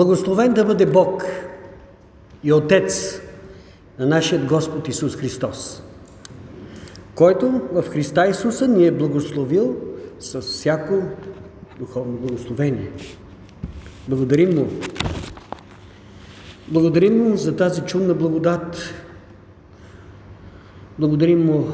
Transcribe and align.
Благословен 0.00 0.52
да 0.52 0.64
бъде 0.64 0.86
Бог 0.86 1.24
и 2.44 2.52
Отец 2.52 3.20
на 3.98 4.06
нашия 4.06 4.46
Господ 4.46 4.88
Исус 4.88 5.16
Христос, 5.16 5.82
който 7.14 7.60
в 7.72 7.82
Христа 7.82 8.26
Исуса 8.26 8.68
ни 8.68 8.86
е 8.86 8.92
благословил 8.92 9.76
с 10.18 10.40
всяко 10.40 11.02
духовно 11.78 12.12
благословение. 12.12 12.90
Благодарим 14.08 14.54
Му. 14.54 14.68
Благодарим 16.68 17.18
Му 17.18 17.36
за 17.36 17.56
тази 17.56 17.80
чудна 17.80 18.14
благодат. 18.14 18.94
Благодарим 20.98 21.44
Му 21.44 21.68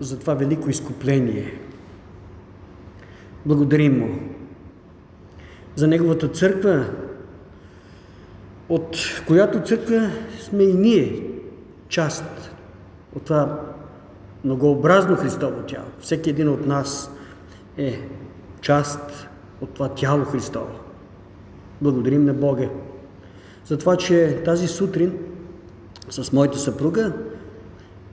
за 0.00 0.18
това 0.18 0.34
велико 0.34 0.70
изкупление. 0.70 1.60
Благодарим 3.46 3.98
Му 3.98 4.18
за 5.76 5.88
Неговата 5.88 6.28
църква, 6.28 6.86
от 8.70 8.96
която 9.26 9.60
църква 9.60 10.10
сме 10.40 10.62
и 10.62 10.74
ние 10.74 11.22
част 11.88 12.24
от 13.16 13.22
това 13.22 13.60
многообразно 14.44 15.16
Христово 15.16 15.62
тяло. 15.62 15.86
Всеки 16.00 16.30
един 16.30 16.48
от 16.48 16.66
нас 16.66 17.10
е 17.76 18.00
част 18.60 19.28
от 19.60 19.70
това 19.70 19.88
тяло 19.88 20.24
Христово. 20.24 20.78
Благодарим 21.80 22.24
на 22.24 22.34
Бога 22.34 22.68
за 23.64 23.78
това, 23.78 23.96
че 23.96 24.42
тази 24.44 24.68
сутрин 24.68 25.18
с 26.10 26.32
моята 26.32 26.58
съпруга 26.58 27.12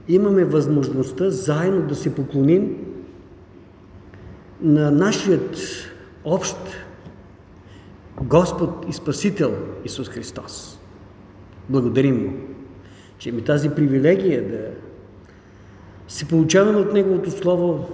имаме 0.08 0.46
възможността 0.46 1.30
заедно 1.30 1.88
да 1.88 1.96
се 1.96 2.16
поклоним 2.16 2.86
на 4.62 4.92
нашият 4.92 5.58
общ 6.26 6.58
Господ 8.22 8.86
и 8.90 8.94
Спасител 8.94 9.56
Исус 9.86 10.10
Христос. 10.10 10.80
Благодарим 11.70 12.16
Му, 12.16 12.34
че 13.18 13.32
ми 13.32 13.42
тази 13.42 13.70
привилегия 13.70 14.50
да 14.50 14.70
се 16.08 16.28
получаваме 16.28 16.80
от 16.80 16.94
Неговото 16.94 17.32
Слово 17.32 17.90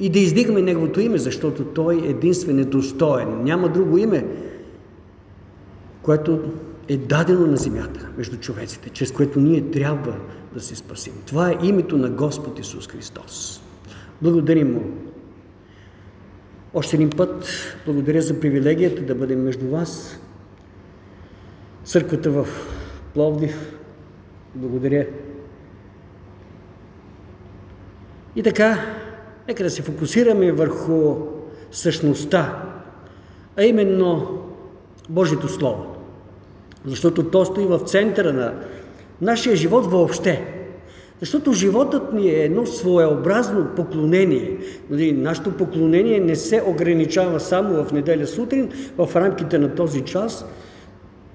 и 0.00 0.10
да 0.10 0.18
издигаме 0.18 0.62
Неговото 0.62 1.00
име, 1.00 1.18
защото 1.18 1.64
Той 1.64 2.02
единствен 2.04 2.58
е 2.58 2.64
достоен. 2.64 3.44
Няма 3.44 3.68
друго 3.68 3.98
име, 3.98 4.26
което 6.02 6.40
е 6.88 6.96
дадено 6.96 7.46
на 7.46 7.56
земята 7.56 8.08
между 8.16 8.36
човеците, 8.36 8.90
чрез 8.90 9.12
което 9.12 9.40
ние 9.40 9.70
трябва 9.70 10.14
да 10.54 10.60
се 10.60 10.76
спасим. 10.76 11.12
Това 11.26 11.50
е 11.50 11.58
името 11.62 11.98
на 11.98 12.10
Господ 12.10 12.58
Исус 12.58 12.88
Христос. 12.88 13.62
Благодарим 14.22 14.72
Му 14.72 14.82
още 16.76 16.96
един 16.96 17.10
път 17.10 17.46
благодаря 17.86 18.22
за 18.22 18.40
привилегията 18.40 19.02
да 19.02 19.14
бъдем 19.14 19.42
между 19.42 19.68
вас. 19.68 20.20
Църквата 21.84 22.30
в 22.30 22.46
Пловдив. 23.14 23.78
Благодаря. 24.54 25.06
И 28.36 28.42
така, 28.42 28.78
нека 29.48 29.62
да 29.62 29.70
се 29.70 29.82
фокусираме 29.82 30.52
върху 30.52 31.16
същността, 31.70 32.64
а 33.56 33.64
именно 33.64 34.42
Божието 35.08 35.48
Слово. 35.48 35.96
Защото 36.84 37.30
то 37.30 37.44
стои 37.44 37.66
в 37.66 37.78
центъра 37.78 38.32
на 38.32 38.54
нашия 39.20 39.56
живот 39.56 39.86
въобще. 39.86 40.55
Защото 41.20 41.52
животът 41.52 42.12
ни 42.12 42.28
е 42.28 42.44
едно 42.44 42.66
своеобразно 42.66 43.66
поклонение. 43.76 44.56
Нали, 44.90 45.12
нашето 45.12 45.52
поклонение 45.52 46.20
не 46.20 46.36
се 46.36 46.62
ограничава 46.66 47.40
само 47.40 47.84
в 47.84 47.92
неделя 47.92 48.26
сутрин, 48.26 48.68
в 48.98 49.16
рамките 49.16 49.58
на 49.58 49.74
този 49.74 50.00
час. 50.00 50.46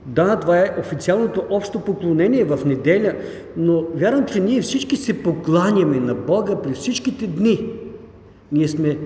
Да, 0.06 0.36
това 0.36 0.58
е 0.60 0.76
официалното 0.80 1.44
общо 1.50 1.80
поклонение 1.80 2.44
в 2.44 2.60
неделя, 2.66 3.14
но 3.58 3.86
вярвам, 3.96 4.26
че 4.26 4.40
ние 4.40 4.62
всички 4.62 4.96
се 4.96 5.24
покланяме 5.24 6.00
на 6.00 6.16
Бога 6.16 6.56
при 6.56 6.74
всичките 6.74 7.28
дни. 7.28 7.70
Ние 8.52 8.68
сме, 8.68 8.98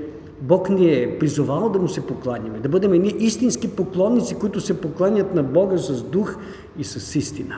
Бог 0.42 0.70
ни 0.70 0.94
е 0.94 1.20
призовал 1.20 1.70
да 1.70 1.80
му 1.80 1.88
се 1.88 2.08
покланяме, 2.08 2.60
да 2.60 2.70
бъдем 2.70 2.92
ние 2.92 3.16
истински 3.20 3.68
поклонници, 3.76 4.36
които 4.36 4.62
се 4.62 4.82
покланят 4.82 5.36
на 5.36 5.44
Бога 5.44 5.78
с 5.78 6.04
дух 6.04 6.38
и 6.80 6.84
с 6.84 7.16
истина. 7.16 7.56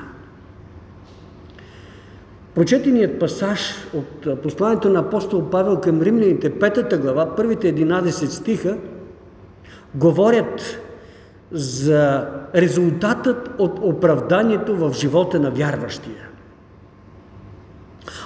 Прочетеният 2.58 3.20
пасаж 3.20 3.76
от 3.94 4.42
посланието 4.42 4.90
на 4.90 5.00
апостол 5.00 5.50
Павел 5.50 5.78
към 5.82 6.02
римляните, 6.02 6.60
петата 6.60 6.98
глава, 6.98 7.36
първите 7.36 7.76
11 7.76 8.10
стиха, 8.26 8.78
говорят 9.96 10.80
за 11.52 12.28
резултатът 12.56 13.50
от 13.58 13.80
оправданието 13.82 14.76
в 14.76 14.94
живота 14.94 15.40
на 15.40 15.52
вярващия. 15.52 16.30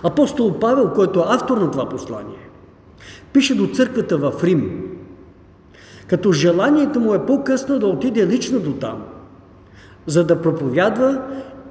Апостол 0.03 0.59
Павел, 0.59 0.91
който 0.93 1.19
е 1.19 1.23
автор 1.27 1.57
на 1.57 1.71
това 1.71 1.89
послание, 1.89 2.49
пише 3.33 3.55
до 3.55 3.67
църквата 3.67 4.17
в 4.17 4.33
Рим, 4.43 4.91
като 6.07 6.31
желанието 6.31 6.99
му 6.99 7.13
е 7.13 7.25
по-късно 7.25 7.79
да 7.79 7.87
отиде 7.87 8.27
лично 8.27 8.59
до 8.59 8.73
там, 8.73 9.03
за 10.05 10.23
да 10.23 10.41
проповядва 10.41 11.21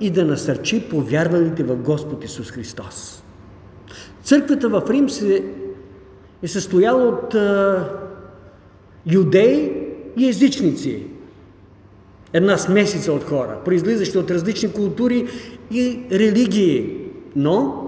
и 0.00 0.10
да 0.10 0.24
насърчи 0.24 0.88
повярвалите 0.88 1.62
в 1.62 1.76
Господ 1.76 2.24
Исус 2.24 2.50
Христос. 2.50 3.22
Църквата 4.22 4.68
в 4.68 4.82
Рим 4.90 5.10
се 5.10 5.44
е 6.42 6.48
състояла 6.48 7.02
от 7.08 7.34
а, 7.34 7.88
юдеи 9.06 9.72
и 10.16 10.28
езичници. 10.28 11.06
Една 12.32 12.58
смесица 12.58 13.12
от 13.12 13.24
хора, 13.24 13.58
произлизащи 13.64 14.18
от 14.18 14.30
различни 14.30 14.72
култури 14.72 15.26
и 15.70 16.00
религии, 16.12 16.96
но 17.36 17.86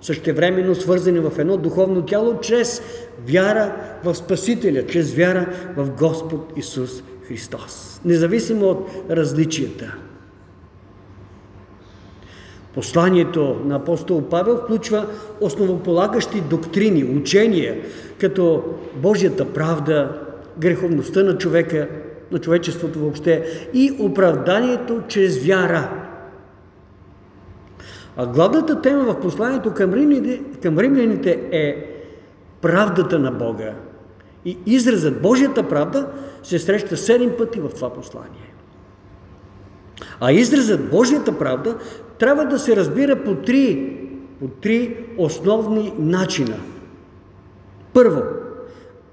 същевременно 0.00 0.74
свързани 0.74 1.18
в 1.18 1.32
едно 1.38 1.56
духовно 1.56 2.02
тяло 2.02 2.40
чрез 2.40 2.82
вяра 3.26 3.76
в 4.04 4.14
Спасителя, 4.14 4.86
чрез 4.86 5.14
вяра 5.14 5.46
в 5.76 5.90
Господ 5.90 6.52
Исус 6.56 7.02
Христос. 7.28 8.00
Независимо 8.04 8.66
от 8.66 8.88
различията. 9.10 9.96
Посланието 12.74 13.60
на 13.64 13.76
апостол 13.76 14.22
Павел 14.22 14.56
включва 14.56 15.06
основополагащи 15.40 16.40
доктрини, 16.40 17.04
учения, 17.04 17.76
като 18.20 18.64
Божията 18.96 19.44
правда, 19.44 20.20
греховността 20.58 21.22
на 21.22 21.38
човека, 21.38 21.88
на 22.32 22.38
човечеството 22.38 22.98
въобще 22.98 23.44
и 23.74 23.96
оправданието 24.00 25.02
чрез 25.08 25.46
вяра. 25.46 25.90
А 28.16 28.26
главната 28.26 28.80
тема 28.80 29.04
в 29.04 29.20
посланието 29.20 29.74
към 30.62 30.78
римляните, 30.78 31.30
е 31.52 31.90
правдата 32.60 33.18
на 33.18 33.30
Бога. 33.30 33.74
И 34.44 34.58
изразът 34.66 35.22
Божията 35.22 35.68
правда 35.68 36.06
се 36.42 36.58
среща 36.58 36.96
седем 36.96 37.32
пъти 37.38 37.60
в 37.60 37.68
това 37.68 37.92
послание. 37.92 38.54
А 40.20 40.32
изразът 40.32 40.90
Божията 40.90 41.38
правда 41.38 41.76
трябва 42.18 42.44
да 42.44 42.58
се 42.58 42.76
разбира 42.76 43.24
по 43.24 43.34
три, 43.34 43.96
по 44.40 44.48
три 44.48 45.06
основни 45.18 45.94
начина. 45.98 46.56
Първо, 47.92 48.22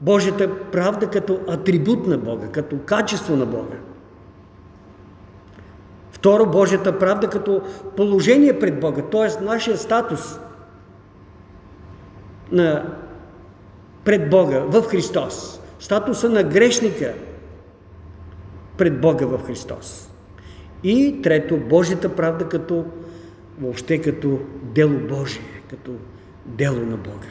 Божията 0.01 0.49
правда 0.71 1.07
като 1.07 1.39
атрибут 1.47 2.07
на 2.07 2.17
Бога, 2.17 2.47
като 2.47 2.79
качество 2.85 3.35
на 3.35 3.45
Бога. 3.45 3.77
Второ, 6.11 6.45
Божията 6.45 6.99
правда 6.99 7.29
като 7.29 7.61
положение 7.97 8.59
пред 8.59 8.79
Бога, 8.79 9.01
т.е. 9.01 9.43
нашия 9.43 9.77
статус 9.77 10.39
на, 12.51 12.95
пред 14.03 14.29
Бога 14.29 14.59
в 14.59 14.81
Христос. 14.81 15.61
Статуса 15.79 16.29
на 16.29 16.43
грешника 16.43 17.13
пред 18.77 19.01
Бога 19.01 19.25
в 19.25 19.43
Христос. 19.43 20.10
И 20.83 21.21
трето, 21.21 21.57
Божията 21.57 22.15
правда 22.15 22.49
като 22.49 22.85
въобще 23.61 24.01
като 24.01 24.39
дело 24.63 24.99
Божие, 25.09 25.61
като 25.69 25.91
дело 26.45 26.79
на 26.79 26.97
Бога. 26.97 27.27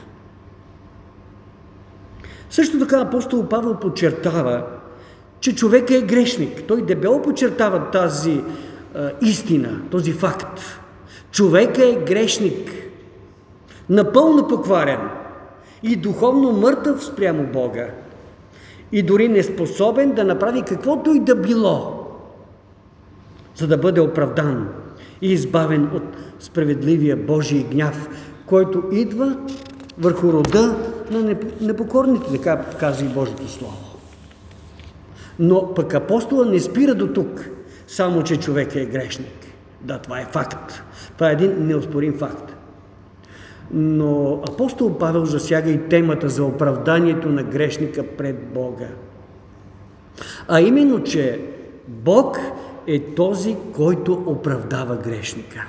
Също 2.50 2.78
така 2.78 3.00
апостол 3.00 3.48
Павел 3.48 3.76
подчертава, 3.76 4.66
че 5.40 5.54
човек 5.54 5.90
е 5.90 6.00
грешник. 6.00 6.62
Той 6.68 6.82
дебело 6.82 7.22
подчертава 7.22 7.90
тази 7.90 8.40
а, 8.94 9.10
истина, 9.22 9.80
този 9.90 10.12
факт. 10.12 10.60
Човек 11.30 11.78
е 11.78 12.04
грешник, 12.06 12.70
напълно 13.88 14.48
покварен 14.48 15.00
и 15.82 15.96
духовно 15.96 16.52
мъртъв 16.52 17.04
спрямо 17.04 17.46
Бога 17.52 17.86
и 18.92 19.02
дори 19.02 19.28
неспособен 19.28 20.12
да 20.12 20.24
направи 20.24 20.62
каквото 20.62 21.14
и 21.14 21.20
да 21.20 21.34
било, 21.34 21.99
за 23.60 23.66
да 23.66 23.76
бъде 23.76 24.00
оправдан 24.00 24.68
и 25.22 25.32
избавен 25.32 25.90
от 25.94 26.02
справедливия 26.38 27.16
Божий 27.16 27.62
гняв, 27.62 28.08
който 28.46 28.82
идва 28.92 29.36
върху 29.98 30.32
рода 30.32 30.76
на 31.10 31.36
непокорните, 31.60 32.32
така 32.32 32.64
казва 32.80 33.06
и 33.06 33.08
Божието 33.08 33.48
Слово. 33.48 33.76
Но 35.38 35.74
пък 35.74 35.94
апостола 35.94 36.44
не 36.44 36.60
спира 36.60 36.94
до 36.94 37.06
тук. 37.06 37.50
само 37.86 38.22
че 38.22 38.36
човек 38.36 38.76
е 38.76 38.84
грешник. 38.84 39.46
Да, 39.80 39.98
това 39.98 40.20
е 40.20 40.28
факт. 40.32 40.82
Това 41.14 41.30
е 41.30 41.32
един 41.32 41.66
неоспорим 41.66 42.18
факт. 42.18 42.56
Но 43.70 44.42
апостол 44.48 44.98
Павел 44.98 45.24
засяга 45.24 45.70
и 45.70 45.88
темата 45.88 46.28
за 46.28 46.44
оправданието 46.44 47.28
на 47.28 47.42
грешника 47.42 48.06
пред 48.06 48.52
Бога. 48.54 48.88
А 50.48 50.60
именно, 50.60 51.02
че 51.02 51.40
Бог 51.88 52.38
е 52.90 53.14
този, 53.14 53.56
който 53.72 54.12
оправдава 54.12 54.96
грешника. 54.96 55.64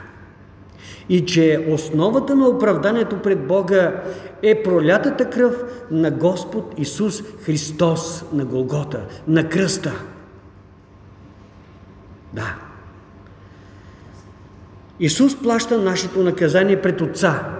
И 1.09 1.25
че 1.25 1.65
основата 1.69 2.35
на 2.35 2.47
оправданието 2.47 3.21
пред 3.21 3.47
Бога 3.47 4.03
е 4.43 4.63
пролятата 4.63 5.29
кръв 5.29 5.63
на 5.91 6.11
Господ 6.11 6.73
Исус 6.77 7.23
Христос 7.43 8.25
на 8.33 8.45
Голгота, 8.45 9.05
на 9.27 9.49
кръста. 9.49 9.93
Да. 12.33 12.55
Исус 14.99 15.41
плаща 15.41 15.77
нашето 15.77 16.23
наказание 16.23 16.81
пред 16.81 17.01
Отца. 17.01 17.57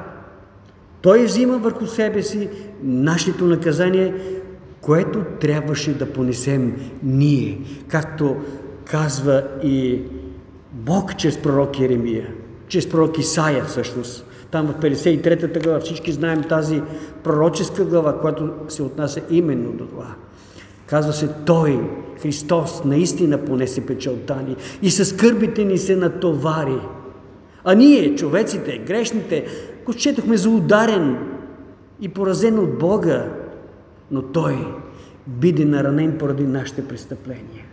Той 1.01 1.23
взима 1.23 1.57
върху 1.57 1.85
себе 1.85 2.23
си 2.23 2.49
нашето 2.83 3.45
наказание, 3.45 4.13
което 4.81 5.23
трябваше 5.39 5.97
да 5.97 6.13
понесем 6.13 6.91
ние, 7.03 7.61
както 7.87 8.35
казва 8.91 9.43
и 9.63 10.01
Бог 10.71 11.15
чрез 11.17 11.38
пророк 11.38 11.79
Еремия, 11.79 12.33
чрез 12.67 12.89
пророк 12.89 13.17
Исаия 13.17 13.65
всъщност. 13.65 14.25
Там 14.51 14.67
в 14.67 14.81
53-та 14.81 15.59
глава 15.59 15.79
всички 15.79 16.11
знаем 16.11 16.43
тази 16.43 16.81
пророческа 17.23 17.85
глава, 17.85 18.19
която 18.19 18.49
се 18.67 18.83
отнася 18.83 19.21
именно 19.29 19.71
до 19.71 19.85
това. 19.85 20.15
Казва 20.85 21.13
се, 21.13 21.29
Той, 21.45 21.89
Христос, 22.21 22.83
наистина 22.85 23.45
понесе 23.45 23.85
печалта 23.85 24.35
ни 24.35 24.55
и 24.81 24.91
с 24.91 25.05
скърбите 25.05 25.65
ни 25.65 25.77
се 25.77 25.95
натовари. 25.95 26.81
А 27.63 27.73
ние, 27.73 28.15
човеците, 28.15 28.77
грешните, 28.77 29.45
го 29.85 29.94
четохме 29.94 30.37
за 30.37 30.49
ударен 30.49 31.17
и 32.01 32.09
поразен 32.09 32.59
от 32.59 32.79
Бога, 32.79 33.29
но 34.11 34.21
Той 34.21 34.67
биде 35.27 35.65
наранен 35.65 36.17
поради 36.17 36.44
нашите 36.44 36.87
престъпления. 36.87 37.70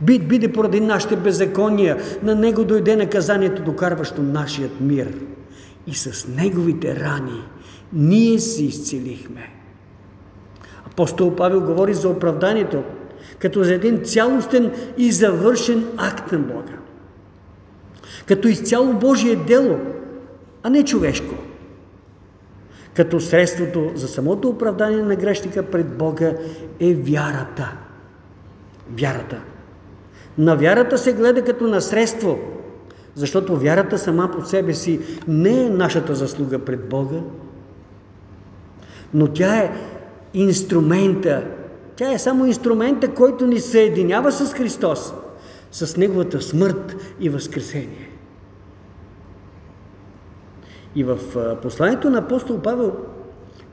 Бит 0.00 0.28
биде 0.28 0.52
поради 0.52 0.80
нашите 0.80 1.16
беззакония. 1.16 1.96
На 2.22 2.34
Него 2.34 2.64
дойде 2.64 2.96
наказанието, 2.96 3.62
докарващо 3.62 4.22
нашият 4.22 4.80
мир. 4.80 5.14
И 5.86 5.94
с 5.94 6.28
Неговите 6.28 6.96
рани 6.96 7.42
ние 7.92 8.38
се 8.38 8.64
изцелихме. 8.64 9.50
Апостол 10.86 11.36
Павел 11.36 11.60
говори 11.60 11.94
за 11.94 12.08
оправданието, 12.08 12.82
като 13.38 13.64
за 13.64 13.74
един 13.74 14.04
цялостен 14.04 14.72
и 14.98 15.12
завършен 15.12 15.84
акт 15.96 16.32
на 16.32 16.38
Бога. 16.38 16.74
Като 18.26 18.48
изцяло 18.48 18.92
Божие 18.92 19.36
дело, 19.36 19.78
а 20.62 20.70
не 20.70 20.84
човешко 20.84 21.34
като 22.98 23.20
средството 23.20 23.90
за 23.94 24.08
самото 24.08 24.48
оправдание 24.48 25.02
на 25.02 25.16
грешника 25.16 25.62
пред 25.62 25.98
Бога 25.98 26.32
е 26.80 26.94
вярата. 26.94 27.72
Вярата. 28.90 29.40
На 30.38 30.54
вярата 30.54 30.98
се 30.98 31.12
гледа 31.12 31.44
като 31.44 31.66
на 31.66 31.80
средство, 31.80 32.38
защото 33.14 33.56
вярата 33.56 33.98
сама 33.98 34.30
по 34.30 34.44
себе 34.44 34.74
си 34.74 35.00
не 35.28 35.64
е 35.64 35.70
нашата 35.70 36.14
заслуга 36.14 36.58
пред 36.58 36.88
Бога, 36.88 37.20
но 39.14 39.28
тя 39.28 39.56
е 39.56 39.72
инструмента, 40.34 41.44
тя 41.96 42.12
е 42.12 42.18
само 42.18 42.46
инструмента, 42.46 43.14
който 43.14 43.46
ни 43.46 43.60
съединява 43.60 44.32
с 44.32 44.52
Христос, 44.54 45.12
с 45.72 45.96
Неговата 45.96 46.40
смърт 46.42 46.96
и 47.20 47.28
възкресение. 47.28 48.10
И 50.94 51.04
в 51.04 51.18
посланието 51.62 52.10
на 52.10 52.18
апостол 52.18 52.58
Павел 52.58 52.92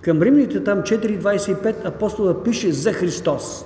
към 0.01 0.21
римните 0.21 0.63
там 0.63 0.79
4.25 0.79 1.87
апостола 1.87 2.43
пише 2.43 2.71
за 2.71 2.93
Христос, 2.93 3.65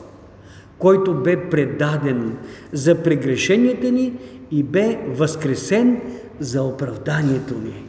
който 0.79 1.13
бе 1.13 1.49
предаден 1.49 2.37
за 2.71 3.03
прегрешенията 3.03 3.91
ни 3.91 4.13
и 4.51 4.63
бе 4.63 4.99
възкресен 5.07 6.01
за 6.39 6.63
оправданието 6.63 7.53
ни. 7.53 7.83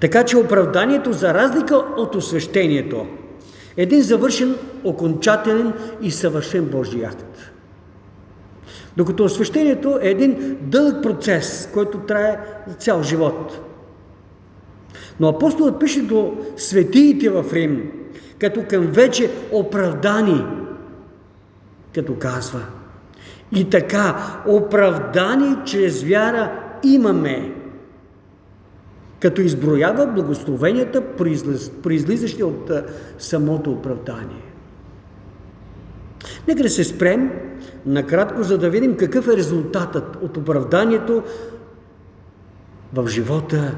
Така 0.00 0.24
че 0.24 0.36
оправданието, 0.36 1.12
за 1.12 1.34
разлика 1.34 1.76
от 1.76 2.14
освещението, 2.14 3.06
е 3.76 3.82
един 3.82 4.02
завършен, 4.02 4.54
окончателен 4.84 5.72
и 6.02 6.10
съвършен 6.10 6.64
Божий 6.64 7.06
акт. 7.06 7.52
Докато 8.96 9.24
освещението 9.24 9.98
е 10.02 10.08
един 10.08 10.56
дълъг 10.60 11.02
процес, 11.02 11.70
който 11.74 11.98
трае 11.98 12.38
цял 12.78 13.02
живот. 13.02 13.60
Но 15.20 15.28
апостолът 15.28 15.80
пише 15.80 16.02
до 16.02 16.32
светиите 16.56 17.30
в 17.30 17.44
Рим, 17.52 17.90
като 18.38 18.64
към 18.68 18.86
вече 18.86 19.30
оправдани, 19.52 20.44
като 21.94 22.14
казва. 22.18 22.60
И 23.52 23.70
така, 23.70 24.16
оправдани 24.46 25.56
чрез 25.64 26.02
вяра 26.02 26.52
имаме, 26.84 27.54
като 29.20 29.40
изброява 29.40 30.06
благословенията, 30.06 31.02
произлизащи 31.82 32.42
от 32.42 32.70
самото 33.18 33.72
оправдание. 33.72 34.42
Нека 36.48 36.62
да 36.62 36.70
се 36.70 36.84
спрем 36.84 37.30
накратко, 37.86 38.42
за 38.42 38.58
да 38.58 38.70
видим 38.70 38.96
какъв 38.96 39.28
е 39.28 39.36
резултатът 39.36 40.16
от 40.22 40.36
оправданието 40.36 41.22
в 42.94 43.08
живота 43.08 43.74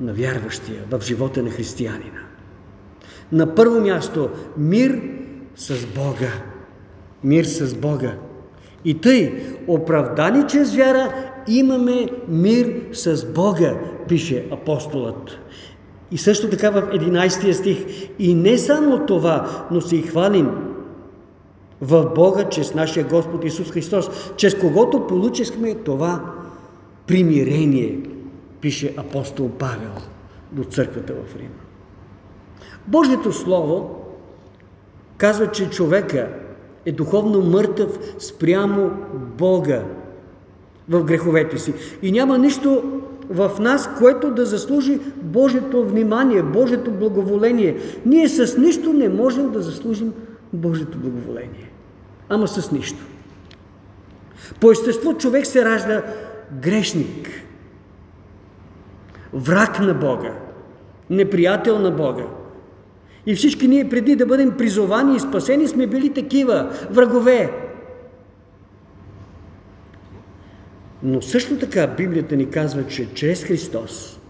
на 0.00 0.12
вярващия, 0.12 0.82
в 0.90 1.00
живота 1.02 1.42
на 1.42 1.50
християнина. 1.50 2.20
На 3.32 3.54
първо 3.54 3.80
място 3.80 4.30
мир 4.56 5.02
с 5.56 5.86
Бога. 5.86 6.32
Мир 7.24 7.44
с 7.44 7.74
Бога. 7.74 8.14
И 8.84 8.94
тъй, 9.00 9.44
оправдани 9.66 10.46
чрез 10.48 10.76
вяра, 10.76 11.12
имаме 11.48 12.06
мир 12.28 12.80
с 12.92 13.32
Бога, 13.32 13.74
пише 14.08 14.46
апостолът. 14.52 15.38
И 16.10 16.18
също 16.18 16.50
така 16.50 16.70
в 16.70 16.82
11 16.82 17.52
стих. 17.52 17.86
И 18.18 18.34
не 18.34 18.58
само 18.58 19.06
това, 19.06 19.66
но 19.70 19.80
се 19.80 19.96
и 19.96 20.02
хвалим 20.02 20.50
в 21.80 22.14
Бога, 22.14 22.48
чрез 22.48 22.74
нашия 22.74 23.06
Господ 23.06 23.44
Исус 23.44 23.70
Христос, 23.70 24.10
чрез 24.36 24.54
когото 24.54 25.06
получихме 25.06 25.74
това 25.74 26.20
примирение, 27.06 27.98
пише 28.60 28.94
апостол 28.96 29.50
Павел 29.50 29.92
до 30.52 30.64
църквата 30.64 31.12
в 31.12 31.36
Рим. 31.36 31.50
Божието 32.86 33.32
Слово 33.32 34.02
казва, 35.16 35.50
че 35.50 35.70
човека 35.70 36.28
е 36.86 36.92
духовно 36.92 37.40
мъртъв 37.40 37.98
спрямо 38.18 38.90
Бога 39.38 39.82
в 40.88 41.04
греховете 41.04 41.58
си. 41.58 41.74
И 42.02 42.12
няма 42.12 42.38
нищо 42.38 42.82
в 43.30 43.50
нас, 43.60 43.90
което 43.98 44.30
да 44.30 44.46
заслужи 44.46 45.00
Божието 45.22 45.84
внимание, 45.84 46.42
Божието 46.42 46.90
благоволение. 46.90 47.76
Ние 48.06 48.28
с 48.28 48.58
нищо 48.58 48.92
не 48.92 49.08
можем 49.08 49.50
да 49.50 49.62
заслужим 49.62 50.12
Божието 50.52 50.98
благоволение. 50.98 51.70
Ама 52.28 52.48
с 52.48 52.72
нищо. 52.72 52.98
По 54.60 54.70
естество 54.70 55.14
човек 55.14 55.46
се 55.46 55.64
ражда 55.64 56.02
грешник– 56.62 57.30
враг 59.36 59.80
на 59.80 59.94
Бога, 59.94 60.32
неприятел 61.10 61.78
на 61.78 61.90
Бога. 61.90 62.24
И 63.26 63.34
всички 63.34 63.68
ние 63.68 63.88
преди 63.88 64.16
да 64.16 64.26
бъдем 64.26 64.56
призовани 64.56 65.16
и 65.16 65.20
спасени 65.20 65.68
сме 65.68 65.86
били 65.86 66.12
такива 66.12 66.72
врагове. 66.90 67.52
Но 71.02 71.22
също 71.22 71.58
така 71.58 71.86
Библията 71.86 72.36
ни 72.36 72.50
казва, 72.50 72.86
че 72.86 73.14
чрез 73.14 73.44
Христос 73.44 74.20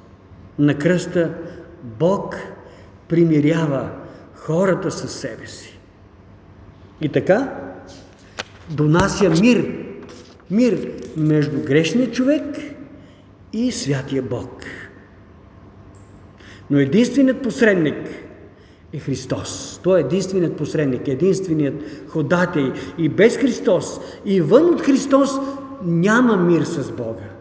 на 0.58 0.78
кръста 0.78 1.34
Бог 1.82 2.36
примирява 3.08 3.90
хората 4.34 4.90
със 4.90 5.12
себе 5.12 5.46
си. 5.46 5.78
И 7.00 7.08
така 7.08 7.54
донася 8.70 9.30
мир. 9.30 9.82
Мир 10.50 10.90
между 11.16 11.62
грешния 11.62 12.10
човек 12.10 12.44
и 13.52 13.72
святия 13.72 14.22
Бог. 14.22 14.64
Но 16.70 16.78
единственият 16.78 17.42
посредник 17.42 18.25
е 18.92 18.98
Христос. 18.98 19.80
Той 19.82 19.98
е 19.98 20.02
единственият 20.02 20.56
посредник, 20.56 21.08
единственият 21.08 21.74
ходатей. 22.08 22.72
И 22.98 23.08
без 23.08 23.36
Христос, 23.36 24.00
и 24.24 24.40
вън 24.40 24.64
от 24.74 24.80
Христос 24.80 25.30
няма 25.84 26.36
мир 26.36 26.62
с 26.62 26.92
Бога. 26.92 27.36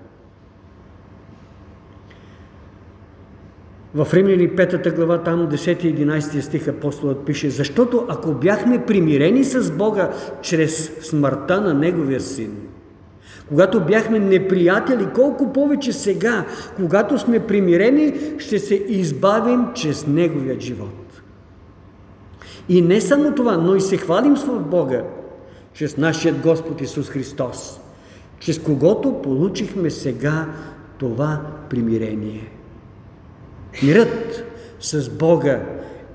В 3.96 4.08
Римляни 4.14 4.50
5 4.50 4.96
глава, 4.96 5.18
там 5.18 5.50
10-11 5.50 6.40
стих 6.40 6.68
апостолът 6.68 7.26
пише, 7.26 7.50
защото 7.50 8.06
ако 8.10 8.34
бяхме 8.34 8.86
примирени 8.86 9.44
с 9.44 9.72
Бога 9.72 10.12
чрез 10.42 10.92
смъртта 11.02 11.62
на 11.62 11.74
Неговия 11.74 12.22
Син, 12.22 12.52
Когато 13.48 13.86
бяхме 13.86 14.20
неприятели, 14.20 15.08
колко 15.16 15.54
повече 15.54 15.94
сега, 15.94 16.46
когато 16.76 17.20
сме 17.20 17.40
примирени, 17.40 18.14
ще 18.38 18.60
се 18.60 18.76
избавим 18.76 19.66
чрез 19.76 20.08
Неговият 20.08 20.62
живот. 20.62 21.05
И 22.70 22.82
не 22.82 23.02
само 23.02 23.36
това, 23.36 23.58
но 23.58 23.76
и 23.76 23.82
се 23.82 23.98
хвалим 23.98 24.38
с 24.38 24.46
Бога, 24.46 25.04
чрез 25.74 25.98
нашия 25.98 26.34
Господ 26.34 26.82
Исус 26.82 27.10
Христос, 27.10 27.80
чрез 28.40 28.60
когото 28.60 29.22
получихме 29.22 29.90
сега 29.90 30.48
това 30.98 31.42
примирение. 31.70 32.52
Мирът 33.84 34.44
с 34.80 35.10
Бога 35.10 35.62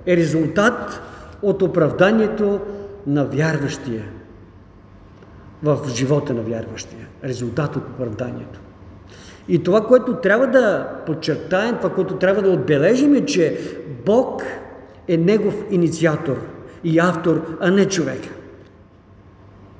е 0.06 0.16
резултат 0.16 1.00
от 1.42 1.62
оправданието 1.62 2.60
на 3.06 3.24
вярващия 3.24 4.04
в 5.62 5.78
живота 5.88 6.34
на 6.34 6.42
вярващия. 6.42 7.06
Резултат 7.24 7.76
от 7.76 7.82
оправданието. 7.82 8.60
И 9.48 9.62
това, 9.62 9.86
което 9.86 10.16
трябва 10.16 10.46
да 10.46 10.88
подчертаем, 11.06 11.76
това, 11.76 11.90
което 11.90 12.16
трябва 12.16 12.42
да 12.42 12.50
отбележим 12.50 13.14
е, 13.14 13.24
че 13.24 13.58
Бог 14.06 14.42
е 15.10 15.16
Негов 15.16 15.64
инициатор 15.70 16.36
и 16.84 16.98
автор, 16.98 17.56
а 17.60 17.70
не 17.70 17.88
човек. 17.88 18.20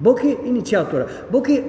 Бог 0.01 0.25
е 0.25 0.39
инициатора. 0.45 1.07
Бог 1.33 1.49
е 1.49 1.65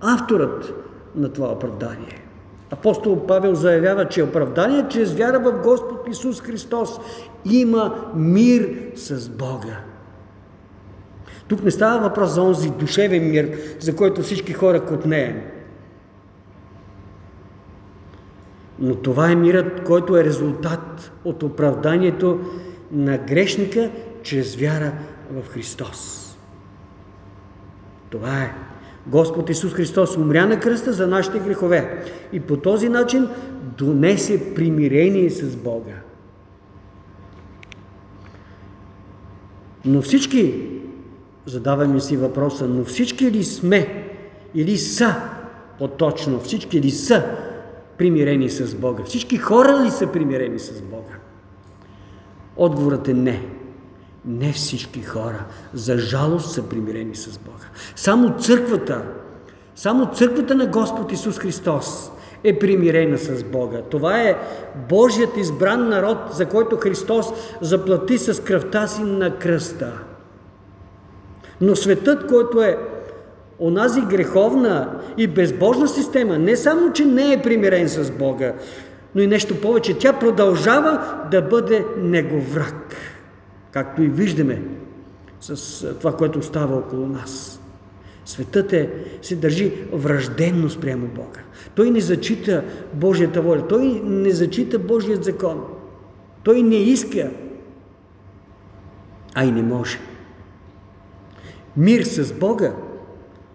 авторът 0.00 0.74
на 1.14 1.28
това 1.28 1.48
оправдание. 1.48 2.22
Апостол 2.70 3.26
Павел 3.26 3.54
заявява, 3.54 4.08
че 4.08 4.22
оправдание 4.22 4.86
чрез 4.90 5.14
вяра 5.14 5.38
в 5.38 5.62
Господ 5.62 6.08
Исус 6.10 6.40
Христос 6.40 7.00
има 7.44 8.10
мир 8.14 8.76
с 8.94 9.28
Бога. 9.28 9.80
Тук 11.48 11.64
не 11.64 11.70
става 11.70 12.00
въпрос 12.08 12.30
за 12.30 12.42
онзи 12.42 12.70
душевен 12.70 13.30
мир, 13.30 13.50
за 13.80 13.96
който 13.96 14.22
всички 14.22 14.52
хора 14.52 14.84
копнеем. 14.84 15.40
Но 18.78 18.94
това 18.94 19.30
е 19.30 19.36
мирът, 19.36 19.84
който 19.84 20.16
е 20.16 20.24
резултат 20.24 21.12
от 21.24 21.42
оправданието 21.42 22.40
на 22.92 23.18
грешника 23.18 23.90
чрез 24.22 24.56
вяра 24.56 24.92
в 25.30 25.48
Христос. 25.48 26.26
Това 28.10 28.42
е. 28.42 28.54
Господ 29.06 29.50
Исус 29.50 29.72
Христос 29.72 30.16
умря 30.16 30.46
на 30.46 30.60
кръста 30.60 30.92
за 30.92 31.06
нашите 31.06 31.38
грехове 31.38 32.04
и 32.32 32.40
по 32.40 32.56
този 32.56 32.88
начин 32.88 33.28
донесе 33.78 34.54
примирение 34.54 35.30
с 35.30 35.56
Бога. 35.56 35.94
Но 39.84 40.02
всички, 40.02 40.68
задаваме 41.46 42.00
си 42.00 42.16
въпроса, 42.16 42.68
но 42.68 42.84
всички 42.84 43.30
ли 43.30 43.44
сме 43.44 44.08
или 44.54 44.78
са, 44.78 45.14
по-точно, 45.78 46.40
всички 46.40 46.80
ли 46.80 46.90
са 46.90 47.24
примирени 47.98 48.50
с 48.50 48.74
Бога? 48.74 49.04
Всички 49.04 49.36
хора 49.36 49.84
ли 49.84 49.90
са 49.90 50.12
примирени 50.12 50.58
с 50.58 50.82
Бога? 50.82 51.19
Отговорът 52.56 53.08
е 53.08 53.14
не. 53.14 53.42
Не 54.24 54.52
всички 54.52 55.02
хора, 55.02 55.44
за 55.74 55.98
жалост, 55.98 56.50
са 56.50 56.62
примирени 56.62 57.16
с 57.16 57.38
Бога. 57.38 57.66
Само 57.96 58.38
църквата, 58.38 59.02
само 59.74 60.14
църквата 60.14 60.54
на 60.54 60.66
Господ 60.66 61.12
Исус 61.12 61.38
Христос 61.38 62.10
е 62.44 62.58
примирена 62.58 63.18
с 63.18 63.44
Бога. 63.44 63.82
Това 63.90 64.20
е 64.20 64.38
Божият 64.88 65.36
избран 65.36 65.88
народ, 65.88 66.18
за 66.32 66.46
който 66.46 66.76
Христос 66.76 67.26
заплати 67.60 68.18
с 68.18 68.42
кръвта 68.42 68.86
си 68.86 69.02
на 69.02 69.38
кръста. 69.38 69.92
Но 71.60 71.76
светът, 71.76 72.26
който 72.26 72.62
е 72.62 72.78
онази 73.58 74.00
греховна 74.00 75.00
и 75.16 75.26
безбожна 75.26 75.88
система, 75.88 76.38
не 76.38 76.56
само, 76.56 76.92
че 76.92 77.04
не 77.04 77.32
е 77.32 77.42
примирен 77.42 77.88
с 77.88 78.10
Бога, 78.10 78.54
но 79.14 79.22
и 79.22 79.26
нещо 79.26 79.60
повече, 79.60 79.98
тя 79.98 80.12
продължава 80.12 81.20
да 81.30 81.42
бъде 81.42 81.84
него 81.98 82.40
враг. 82.40 82.96
Както 83.70 84.02
и 84.02 84.08
виждаме 84.08 84.62
с 85.40 85.86
това, 85.98 86.16
което 86.16 86.42
става 86.42 86.76
около 86.76 87.06
нас. 87.06 87.60
Светът 88.24 88.72
е, 88.72 88.90
се 89.22 89.36
държи 89.36 89.72
вражденно 89.92 90.70
спрямо 90.70 91.06
Бога. 91.06 91.40
Той 91.74 91.90
не 91.90 92.00
зачита 92.00 92.64
Божията 92.94 93.42
воля. 93.42 93.66
Той 93.68 94.00
не 94.04 94.30
зачита 94.30 94.78
Божият 94.78 95.24
закон. 95.24 95.64
Той 96.42 96.62
не 96.62 96.76
иска, 96.76 97.30
а 99.34 99.44
и 99.44 99.50
не 99.50 99.62
може. 99.62 99.98
Мир 101.76 102.02
с 102.02 102.32
Бога 102.32 102.72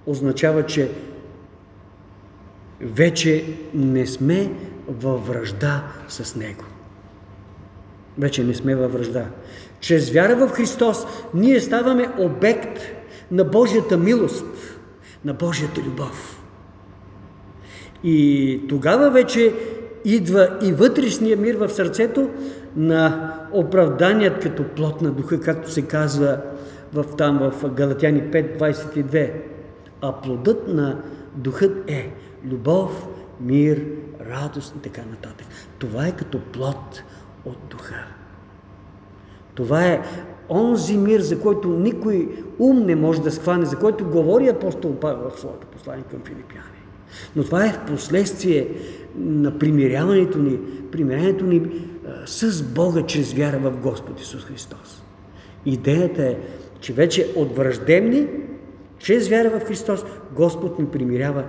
означава, 0.05 0.65
че 0.65 0.91
вече 2.81 3.45
не 3.73 4.07
сме 4.07 4.51
във 4.87 5.27
връжда 5.27 5.83
с 6.07 6.35
Него. 6.35 6.63
Вече 8.17 8.43
не 8.43 8.53
сме 8.53 8.75
във 8.75 8.93
връжда. 8.93 9.25
Чрез 9.79 10.09
вяра 10.09 10.35
в 10.35 10.51
Христос 10.51 11.05
ние 11.33 11.61
ставаме 11.61 12.09
обект 12.17 12.79
на 13.31 13.43
Божията 13.43 13.97
милост, 13.97 14.45
на 15.25 15.33
Божията 15.33 15.81
любов. 15.81 16.41
И 18.03 18.61
тогава 18.69 19.11
вече 19.11 19.53
идва 20.05 20.57
и 20.61 20.73
вътрешния 20.73 21.37
мир 21.37 21.55
в 21.55 21.69
сърцето 21.69 22.29
на 22.75 23.33
оправданият 23.51 24.39
като 24.39 24.63
плод 24.63 25.01
на 25.01 25.11
духа, 25.11 25.39
както 25.39 25.71
се 25.71 25.81
казва 25.81 26.37
в, 26.93 27.05
там 27.17 27.51
в 27.51 27.69
Галатяни 27.69 28.21
5.22. 28.23 29.31
А 30.01 30.13
плодът 30.13 30.67
на 30.67 31.01
духът 31.35 31.89
е 31.89 32.11
любов, 32.45 33.07
мир, 33.41 33.85
радост 34.29 34.75
и 34.75 34.79
така 34.79 35.01
нататък. 35.01 35.47
Това 35.79 36.07
е 36.07 36.15
като 36.15 36.39
плод 36.39 37.03
от 37.45 37.57
духа. 37.69 38.05
Това 39.55 39.85
е 39.85 40.01
онзи 40.49 40.97
мир, 40.97 41.19
за 41.19 41.39
който 41.41 41.69
никой 41.69 42.29
ум 42.59 42.85
не 42.85 42.95
може 42.95 43.21
да 43.21 43.31
схване, 43.31 43.65
за 43.65 43.79
който 43.79 44.05
говори 44.05 44.47
апостол 44.47 44.95
Павел 44.95 45.29
в 45.29 45.39
своето 45.39 45.67
послание 45.67 46.03
към 46.11 46.19
филипяни. 46.25 46.61
Но 47.35 47.43
това 47.43 47.65
е 47.65 47.73
в 47.73 47.85
последствие 47.87 48.69
на 49.15 49.59
примиряването 49.59 50.37
ни, 50.37 50.59
примирението 50.91 51.45
ни 51.45 51.61
с 52.25 52.63
Бога 52.63 53.01
чрез 53.01 53.33
вяра 53.33 53.59
в 53.59 53.77
Господ 53.77 54.21
Исус 54.21 54.45
Христос. 54.45 55.03
Идеята 55.65 56.23
е, 56.23 56.37
че 56.79 56.93
вече 56.93 57.33
от 57.35 57.55
враждебни, 57.55 58.27
чрез 58.99 59.29
вяра 59.29 59.49
в 59.49 59.63
Христос, 59.63 60.05
Господ 60.31 60.79
ни 60.79 60.85
примирява 60.85 61.43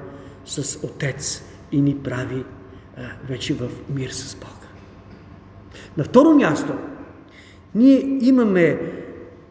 с 0.44 0.84
Отец 0.84 1.42
и 1.72 1.80
ни 1.80 1.98
прави 1.98 2.44
вече 3.28 3.54
в 3.54 3.70
мир 3.94 4.10
с 4.10 4.34
Бога. 4.34 4.50
На 5.96 6.04
второ 6.04 6.34
място, 6.34 6.72
ние 7.74 8.18
имаме 8.20 8.80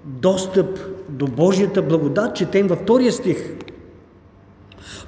достъп 0.03 0.79
до 1.09 1.27
Божията 1.27 1.81
благодат, 1.81 2.35
четем 2.35 2.67
във 2.67 2.79
втория 2.79 3.11
стих. 3.11 3.55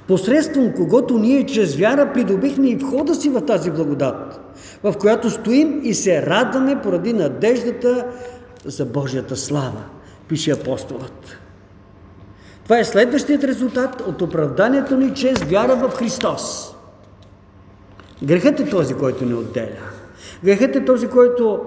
Посредством 0.06 0.72
когото 0.72 1.18
ние 1.18 1.46
чрез 1.46 1.76
вяра 1.76 2.12
придобихме 2.12 2.68
и 2.68 2.76
входа 2.76 3.14
си 3.14 3.28
в 3.28 3.40
тази 3.40 3.70
благодат, 3.70 4.40
в 4.82 4.94
която 5.00 5.30
стоим 5.30 5.80
и 5.84 5.94
се 5.94 6.22
радваме 6.22 6.82
поради 6.82 7.12
надеждата 7.12 8.06
за 8.64 8.86
Божията 8.86 9.36
слава, 9.36 9.82
пише 10.28 10.50
апостолът. 10.50 11.38
Това 12.64 12.78
е 12.78 12.84
следващият 12.84 13.44
резултат 13.44 14.00
от 14.00 14.22
оправданието 14.22 14.96
ни 14.96 15.14
чрез 15.14 15.42
вяра 15.42 15.76
в 15.76 15.90
Христос. 15.90 16.74
Грехът 18.22 18.60
е 18.60 18.70
този, 18.70 18.94
който 18.94 19.24
ни 19.24 19.34
отделя. 19.34 19.88
Грехът 20.44 20.76
е 20.76 20.84
този, 20.84 21.06
който 21.06 21.60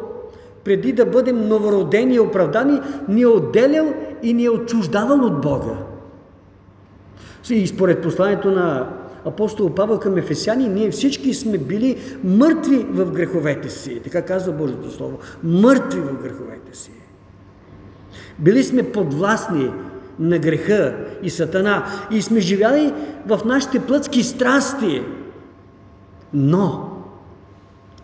преди 0.63 0.93
да 0.93 1.05
бъдем 1.05 1.48
новородени 1.48 2.15
и 2.15 2.20
оправдани, 2.20 2.81
ни 3.08 3.22
е 3.22 3.27
отделял 3.27 3.93
и 4.24 4.34
ни 4.34 4.46
е 4.46 4.50
отчуждавал 4.50 5.25
от 5.25 5.41
Бога. 5.41 5.77
И 7.50 7.67
според 7.67 8.01
посланието 8.01 8.51
на 8.51 8.89
апостол 9.25 9.70
Павел 9.70 10.00
към 10.00 10.17
Ефесяни, 10.17 10.70
ние 10.70 10.91
всички 10.91 11.34
сме 11.34 11.58
били 11.58 11.98
мъртви 12.24 12.86
в 12.89 13.12
греховете 13.12 13.70
си. 13.70 14.01
Така 14.03 14.22
казва 14.22 14.53
Божието 14.53 14.91
Слово. 14.91 15.20
Мъртви 15.43 16.00
в 16.00 16.22
греховете 16.22 16.77
си. 16.77 16.91
Били 18.39 18.63
сме 18.63 18.91
подвластни 18.91 19.72
на 20.20 20.39
греха 20.39 20.96
и 21.24 21.29
сатана 21.29 21.86
и 22.12 22.22
сме 22.22 22.39
живяли 22.39 22.93
в 23.27 23.39
нашите 23.46 23.79
плътски 23.79 24.24
страсти. 24.24 25.03
Но 26.33 26.91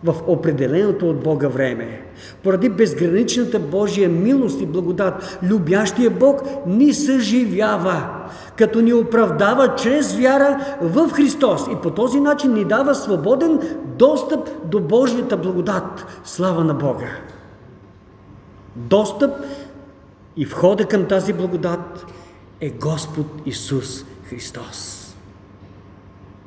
в 0.04 0.14
определеното 0.26 1.10
от 1.10 1.22
Бога 1.22 1.48
време. 1.48 2.02
Поради 2.42 2.68
безграничната 2.68 3.58
Божия 3.58 4.08
милост 4.08 4.60
и 4.60 4.66
благодат, 4.66 5.38
любящия 5.42 6.10
Бог 6.10 6.42
ни 6.66 6.94
съживява, 6.94 8.08
като 8.56 8.80
ни 8.80 8.92
оправдава 8.94 9.74
чрез 9.74 10.16
вяра 10.16 10.76
в 10.80 11.08
Христос 11.08 11.62
и 11.72 11.76
по 11.82 11.90
този 11.90 12.20
начин 12.20 12.54
ни 12.54 12.64
дава 12.64 12.94
свободен 12.94 13.60
достъп 13.98 14.48
до 14.64 14.80
Божията 14.80 15.36
благодат. 15.36 16.06
Слава 16.24 16.64
на 16.64 16.74
Бога! 16.74 17.10
Достъп 18.76 19.30
и 20.36 20.44
входа 20.44 20.84
към 20.84 21.06
тази 21.06 21.32
благодат 21.32 22.06
е 22.60 22.70
Господ 22.70 23.26
Исус 23.46 24.04
Христос. 24.24 24.97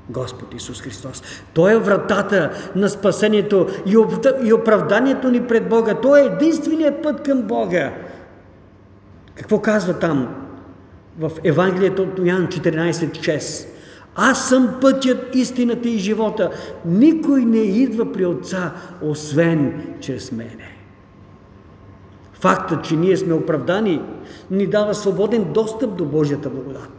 Господ 0.09 0.53
Исус 0.53 0.81
Христос. 0.81 1.23
Той 1.53 1.73
е 1.73 1.77
вратата 1.77 2.51
на 2.75 2.89
спасението 2.89 3.67
и 4.43 4.53
оправданието 4.53 5.29
ни 5.29 5.47
пред 5.47 5.69
Бога. 5.69 5.95
Той 6.01 6.21
е 6.21 6.25
единственият 6.25 7.03
път 7.03 7.23
към 7.23 7.41
Бога. 7.41 7.93
Какво 9.35 9.61
казва 9.61 9.99
там 9.99 10.35
в 11.19 11.31
Евангелието 11.43 12.01
от 12.01 12.19
Йоан 12.19 12.47
14.6? 12.47 13.67
Аз 14.15 14.49
съм 14.49 14.77
пътят, 14.81 15.35
истината 15.35 15.89
и 15.89 15.97
живота. 15.97 16.49
Никой 16.85 17.45
не 17.45 17.57
идва 17.57 18.11
при 18.11 18.25
Отца, 18.25 18.71
освен 19.01 19.87
чрез 19.99 20.31
мене. 20.31 20.77
Фактът, 22.33 22.83
че 22.83 22.95
ние 22.95 23.17
сме 23.17 23.33
оправдани, 23.33 24.01
ни 24.51 24.67
дава 24.67 24.95
свободен 24.95 25.53
достъп 25.53 25.95
до 25.95 26.05
Божията 26.05 26.49
благодат. 26.49 26.90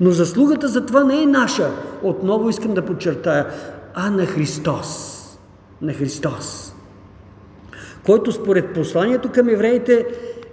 Но 0.00 0.10
заслугата 0.10 0.68
за 0.68 0.86
това 0.86 1.04
не 1.04 1.22
е 1.22 1.26
наша, 1.26 1.70
отново 2.02 2.48
искам 2.48 2.74
да 2.74 2.84
подчертая, 2.84 3.46
а 3.94 4.10
на 4.10 4.26
Христос. 4.26 5.14
На 5.82 5.92
Христос. 5.92 6.74
Който 8.06 8.32
според 8.32 8.74
посланието 8.74 9.32
към 9.32 9.48
евреите 9.48 10.06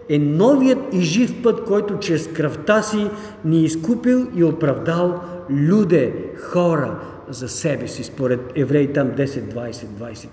е 0.09 0.19
новият 0.19 0.79
и 0.93 1.01
жив 1.01 1.43
път, 1.43 1.63
който 1.63 1.99
чрез 1.99 2.27
кръвта 2.27 2.81
си 2.81 3.09
ни 3.45 3.57
е 3.57 3.63
изкупил 3.63 4.27
и 4.35 4.43
оправдал 4.43 5.21
люде, 5.49 6.33
хора 6.39 6.99
за 7.29 7.49
себе 7.49 7.87
си, 7.87 8.03
според 8.03 8.39
Евреи 8.55 8.93
там 8.93 9.07
10, 9.07 9.25
20, 9.25 9.71
21. 9.71 10.27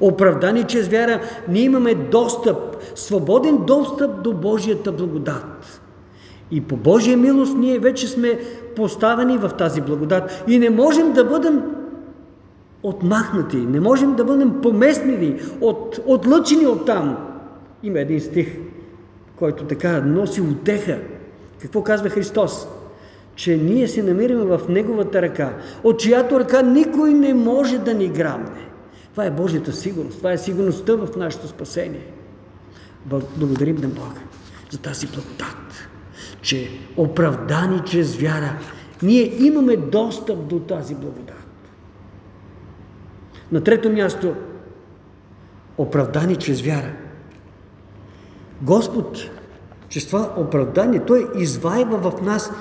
Оправдани 0.00 0.64
чрез 0.64 0.88
вяра, 0.88 1.20
ние 1.48 1.62
имаме 1.62 1.94
достъп, 1.94 2.58
свободен 2.94 3.58
достъп 3.66 4.22
до 4.22 4.32
Божията 4.32 4.92
благодат. 4.92 5.80
И 6.50 6.60
по 6.60 6.76
Божия 6.76 7.16
милост 7.16 7.56
ние 7.56 7.78
вече 7.78 8.08
сме 8.08 8.40
поставени 8.76 9.38
в 9.38 9.50
тази 9.58 9.80
благодат 9.80 10.44
и 10.48 10.58
не 10.58 10.70
можем 10.70 11.12
да 11.12 11.24
бъдем 11.24 11.62
отмахнати, 12.82 13.56
не 13.56 13.80
можем 13.80 14.14
да 14.14 14.24
бъдем 14.24 14.60
поместнени, 14.62 15.40
от, 15.60 16.00
отлъчени 16.06 16.66
от 16.66 16.86
там. 16.86 17.16
Има 17.82 18.00
един 18.00 18.20
стих, 18.20 18.58
който 19.36 19.64
така 19.64 20.00
носи 20.00 20.40
утеха. 20.40 20.98
Какво 21.62 21.82
казва 21.82 22.08
Христос? 22.08 22.68
Че 23.34 23.56
ние 23.56 23.88
се 23.88 24.02
намираме 24.02 24.44
в 24.44 24.60
Неговата 24.68 25.22
ръка, 25.22 25.52
от 25.84 25.98
чиято 26.00 26.40
ръка 26.40 26.62
никой 26.62 27.14
не 27.14 27.34
може 27.34 27.78
да 27.78 27.94
ни 27.94 28.08
грабне. 28.08 28.68
Това 29.10 29.24
е 29.24 29.30
Божията 29.30 29.72
сигурност, 29.72 30.18
това 30.18 30.32
е 30.32 30.38
сигурността 30.38 30.94
в 30.94 31.08
нашето 31.16 31.48
спасение. 31.48 32.06
Благодарим 33.36 33.76
на 33.76 33.88
Бога 33.88 34.20
за 34.70 34.78
тази 34.78 35.06
благодат, 35.06 35.88
че 36.46 36.70
оправдани 36.96 37.80
чрез 37.86 38.16
вяра, 38.16 38.58
ние 39.02 39.34
имаме 39.38 39.76
достъп 39.76 40.46
до 40.46 40.58
тази 40.58 40.94
благодат. 40.94 41.46
На 43.52 43.64
трето 43.64 43.90
място, 43.90 44.34
оправдани 45.78 46.36
чрез 46.36 46.62
вяра– 46.62 46.92
Господ, 48.62 49.18
чрез 49.88 50.06
това 50.06 50.34
оправдание, 50.36 51.00
Той 51.06 51.26
извайва 51.38 52.10
в 52.10 52.22
нас 52.22 52.52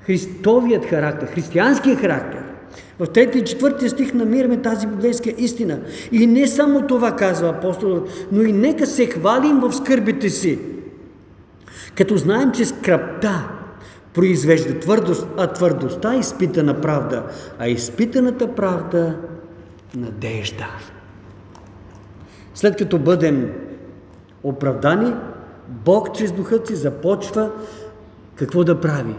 Христовият 0.00 0.84
характер, 0.84 1.26
християнския 1.26 1.96
характер. 1.96 2.42
В 2.98 3.06
3 3.06 3.36
и 3.36 3.42
4 3.42 3.86
стих 3.86 4.14
намираме 4.14 4.62
тази 4.62 4.86
библейска 4.86 5.30
истина. 5.38 5.80
И 6.12 6.26
не 6.26 6.46
само 6.46 6.86
това 6.86 7.16
казва 7.16 7.48
апостолът, 7.48 8.08
но 8.32 8.42
и 8.42 8.52
нека 8.52 8.86
се 8.86 9.06
хвалим 9.06 9.60
в 9.60 9.72
скърбите 9.72 10.30
си. 10.30 10.58
Като 11.96 12.16
знаем, 12.16 12.52
че 12.52 12.64
скръпта 12.64 13.48
произвежда 14.14 14.80
твърдост, 14.80 15.28
а 15.36 15.46
твърдостта 15.46 16.14
изпитана 16.14 16.80
правда, 16.80 17.24
а 17.58 17.68
изпитаната 17.68 18.54
правда 18.54 19.16
надежда. 19.94 20.66
След 22.54 22.76
като 22.76 22.98
бъдем 22.98 23.52
оправдани, 24.42 25.14
Бог 25.68 26.16
чрез 26.16 26.32
духът 26.32 26.66
си 26.66 26.74
започва 26.76 27.50
какво 28.34 28.64
да 28.64 28.80
прави? 28.80 29.14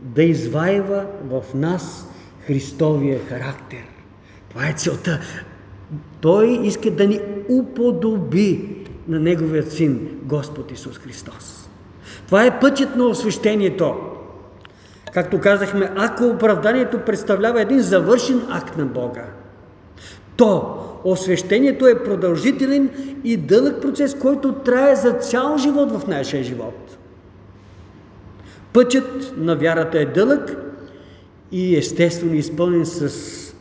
Да 0.00 0.22
изваива 0.22 1.06
в 1.24 1.42
нас 1.54 2.08
Христовия 2.46 3.20
характер. 3.28 3.84
Това 4.48 4.68
е 4.68 4.72
целта. 4.72 5.20
Той 6.20 6.60
иска 6.62 6.90
да 6.90 7.06
ни 7.06 7.20
уподоби 7.48 8.84
на 9.08 9.20
Неговия 9.20 9.62
Син, 9.62 10.08
Господ 10.22 10.72
Исус 10.72 10.98
Христос. 10.98 11.67
Това 12.28 12.44
е 12.44 12.60
пътят 12.60 12.96
на 12.96 13.04
освещението. 13.04 13.94
Както 15.12 15.40
казахме, 15.40 15.92
ако 15.96 16.24
оправданието 16.24 16.98
представлява 16.98 17.60
един 17.60 17.80
завършен 17.80 18.42
акт 18.50 18.76
на 18.76 18.86
Бога, 18.86 19.24
то 20.36 20.78
освещението 21.04 21.86
е 21.86 22.04
продължителен 22.04 22.90
и 23.24 23.36
дълъг 23.36 23.82
процес, 23.82 24.14
който 24.14 24.52
трае 24.52 24.96
за 24.96 25.12
цял 25.12 25.58
живот 25.58 25.92
в 25.92 26.06
нашия 26.06 26.44
живот. 26.44 26.98
Пътят 28.72 29.32
на 29.36 29.56
вярата 29.56 29.98
е 29.98 30.04
дълъг 30.04 30.56
и 31.52 31.76
естествено 31.76 32.34
изпълнен 32.34 32.86
с 32.86 33.54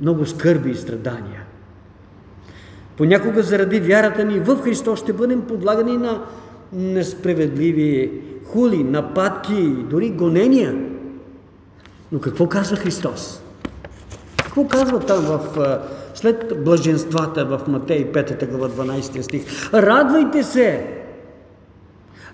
много 0.00 0.26
скърби 0.26 0.70
и 0.70 0.74
страдания. 0.74 1.42
Понякога 2.96 3.42
заради 3.42 3.80
вярата 3.80 4.24
ни 4.24 4.40
в 4.40 4.62
Христос 4.62 5.00
ще 5.00 5.12
бъдем 5.12 5.42
подлагани 5.42 5.96
на 5.96 6.22
несправедливи 6.72 8.20
хули, 8.44 8.84
нападки, 8.84 9.68
дори 9.90 10.10
гонения. 10.10 10.74
Но 12.12 12.20
какво 12.20 12.48
казва 12.48 12.76
Христос? 12.76 13.42
Какво 14.36 14.68
казва 14.68 15.00
там 15.00 15.24
в 15.24 15.40
след 16.14 16.64
блаженствата 16.64 17.44
в 17.44 17.60
Матей 17.68 18.12
5 18.12 18.50
глава 18.50 18.68
12 18.68 19.20
стих. 19.20 19.72
Радвайте 19.74 20.42
се! 20.42 20.96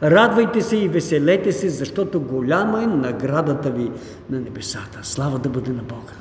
Радвайте 0.02 0.60
се 0.60 0.76
и 0.76 0.88
веселете 0.88 1.52
се, 1.52 1.68
защото 1.68 2.20
голяма 2.20 2.82
е 2.82 2.86
наградата 2.86 3.70
ви 3.70 3.90
на 4.30 4.40
небесата. 4.40 5.00
Слава 5.02 5.38
да 5.38 5.48
бъде 5.48 5.70
на 5.70 5.82
Бога. 5.82 6.12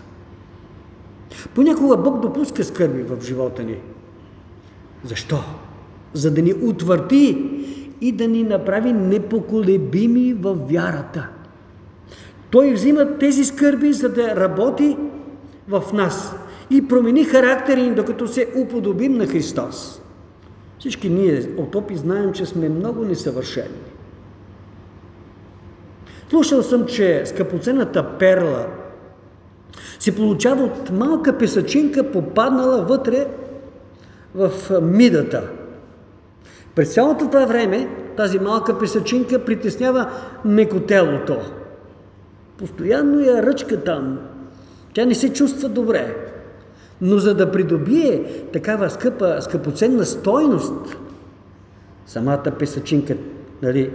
Понякога 1.56 1.98
Бог 1.98 2.20
допуска 2.20 2.64
скърби 2.64 3.04
в 3.04 3.24
живота 3.24 3.64
ни. 3.64 3.76
Защо? 5.04 5.44
За 6.14 6.32
да 6.32 6.42
ни 6.42 6.54
утвърди 6.54 7.52
и 8.02 8.12
да 8.12 8.28
ни 8.28 8.44
направи 8.44 8.94
непоколебими 8.94 10.34
във 10.34 10.70
вярата. 10.70 11.28
Той 12.50 12.74
взима 12.74 13.18
тези 13.18 13.46
скърби, 13.46 13.94
за 13.94 14.10
да 14.10 14.36
работи 14.36 14.98
в 15.68 15.84
нас 15.94 16.36
и 16.70 16.88
промени 16.88 17.24
характера 17.24 17.82
ни, 17.82 17.96
докато 17.96 18.28
се 18.28 18.48
уподобим 18.58 19.14
на 19.14 19.28
Христос. 19.28 20.02
Всички 20.80 21.10
ние 21.10 21.50
от 21.58 21.76
опит 21.76 21.98
знаем, 21.98 22.34
че 22.34 22.46
сме 22.46 22.70
много 22.70 23.06
несъвършени. 23.06 23.68
Слушал 26.30 26.64
съм, 26.64 26.86
че 26.86 27.26
скъпоценната 27.26 28.18
перла 28.18 28.68
се 30.00 30.16
получава 30.16 30.64
от 30.64 30.90
малка 30.90 31.38
песачинка, 31.38 32.12
попаднала 32.12 32.86
вътре 32.86 33.28
в 34.36 34.52
мидата. 34.82 35.50
През 36.76 36.94
цялото 36.94 37.28
това 37.28 37.46
време 37.46 37.90
тази 38.18 38.40
малка 38.40 38.80
песачинка 38.80 39.46
притеснява 39.46 40.10
мекотелото. 40.46 41.38
Постоянно 42.58 43.20
я 43.20 43.44
ръчка 43.44 43.84
там. 43.84 44.20
Тя 44.94 45.06
не 45.06 45.16
се 45.16 45.34
чувства 45.34 45.70
добре. 45.70 46.16
Но 47.02 47.18
за 47.18 47.36
да 47.36 47.52
придобие 47.52 48.24
такава 48.54 48.90
скъпа, 48.90 49.38
скъпоценна 49.42 50.06
стойност, 50.06 50.98
самата 52.06 52.52
песачинка, 52.60 53.16
нали, 53.62 53.94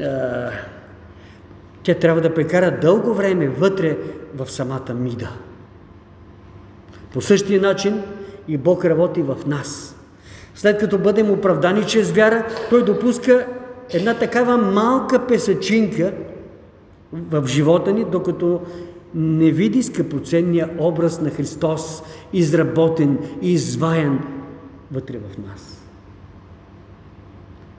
а, 0.00 0.50
тя 1.82 1.94
трябва 1.94 2.20
да 2.20 2.34
прекара 2.34 2.78
дълго 2.80 3.14
време 3.14 3.48
вътре 3.48 3.98
в 4.34 4.50
самата 4.50 4.94
мида. 4.94 5.28
По 7.12 7.20
същия 7.20 7.60
начин 7.60 8.02
и 8.48 8.56
Бог 8.56 8.84
работи 8.84 9.22
в 9.22 9.36
нас. 9.46 9.91
След 10.54 10.78
като 10.78 10.98
бъдем 10.98 11.30
оправдани 11.30 11.86
чрез 11.86 12.10
вяра, 12.10 12.46
Той 12.70 12.84
допуска 12.84 13.46
една 13.90 14.14
такава 14.14 14.56
малка 14.56 15.26
песачинка 15.26 16.12
в 17.12 17.46
живота 17.46 17.92
ни, 17.92 18.04
докато 18.04 18.60
не 19.14 19.50
види 19.50 19.82
скъпоценния 19.82 20.70
образ 20.78 21.20
на 21.20 21.30
Христос, 21.30 22.02
изработен 22.32 23.18
и 23.42 23.52
изваян 23.52 24.20
вътре 24.92 25.18
в 25.18 25.38
нас. 25.38 25.82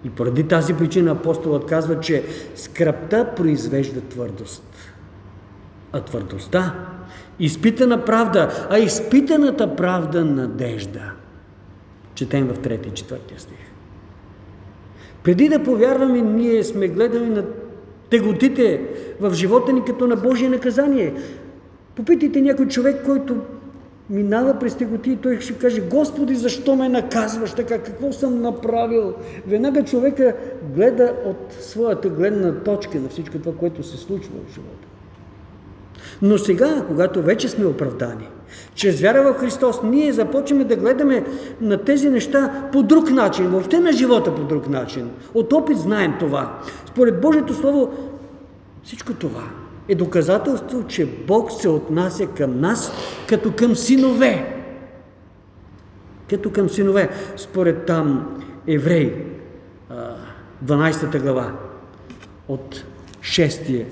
И 0.06 0.10
поради 0.10 0.44
тази 0.44 0.74
причина 0.74 1.12
апостолът 1.12 1.66
казва, 1.66 2.00
че 2.00 2.24
скръпта 2.56 3.30
произвежда 3.36 4.02
твърдост. 4.02 4.64
А 5.92 6.02
твърдостта 6.02 6.76
изпитана 7.40 8.06
правда, 8.06 8.68
а 8.70 8.80
изпитаната 8.80 9.76
правда 9.76 10.26
надежда. 10.26 11.12
Четем 12.24 12.48
в 12.48 12.60
3 12.60 12.88
и 12.88 12.92
4 12.92 13.18
стих. 13.38 13.58
Преди 15.24 15.50
да 15.50 15.64
повярваме, 15.64 16.22
ние 16.22 16.64
сме 16.64 16.88
гледали 16.88 17.26
на 17.26 17.44
теготите 18.10 18.82
в 19.20 19.34
живота 19.34 19.74
ни 19.74 19.86
като 19.86 20.08
на 20.08 20.16
Божие 20.16 20.50
наказание. 20.50 21.14
Попитайте 21.96 22.42
някой 22.42 22.68
човек, 22.68 23.06
който 23.06 23.36
минава 24.10 24.60
през 24.60 24.76
теготи 24.76 25.12
и 25.12 25.16
той 25.16 25.42
ще 25.42 25.54
каже, 25.54 25.82
Господи, 25.82 26.36
защо 26.36 26.76
ме 26.76 26.90
наказваш 26.90 27.52
така? 27.52 27.80
Какво 27.80 28.14
съм 28.14 28.42
направил? 28.42 29.14
Веднага 29.48 29.84
човека 29.84 30.36
гледа 30.76 31.14
от 31.26 31.54
своята 31.60 32.10
гледна 32.10 32.54
точка 32.54 33.00
на 33.00 33.10
всичко 33.10 33.40
това, 33.40 33.56
което 33.56 33.84
се 33.84 33.98
случва 33.98 34.34
в 34.48 34.54
живота. 34.54 34.93
Но 36.22 36.38
сега, 36.38 36.84
когато 36.88 37.22
вече 37.22 37.50
сме 37.50 37.66
оправдани, 37.66 38.30
чрез 38.76 39.02
вяра 39.02 39.34
в 39.34 39.39
Христос, 39.39 39.84
ние 39.84 40.13
започваме 40.13 40.63
да 40.63 40.76
гледаме 40.76 41.26
на 41.62 41.78
тези 41.78 42.10
неща 42.10 42.70
по 42.72 42.84
друг 42.84 43.12
начин, 43.12 43.48
въобще 43.48 43.80
на 43.80 43.92
живота 43.92 44.36
по 44.36 44.44
друг 44.44 44.70
начин. 44.70 45.10
От 45.34 45.54
опит 45.54 45.78
знаем 45.78 46.13
това. 46.20 46.60
Според 46.86 47.22
Божието 47.22 47.54
Слово, 47.54 47.94
всичко 48.84 49.13
това 49.13 49.44
е 49.88 49.96
доказателство, 49.96 50.84
че 50.88 51.06
Бог 51.06 51.52
се 51.52 51.70
отнася 51.70 52.28
към 52.28 52.60
нас 52.60 52.92
като 53.28 53.52
към 53.52 53.76
синове. 53.76 54.60
Като 56.30 56.52
към 56.52 56.70
синове. 56.70 57.10
Според 57.38 57.86
там 57.86 58.38
Еврей, 58.68 59.26
12 60.66 61.22
глава, 61.22 61.52
от 62.48 62.84
6 63.22 63.86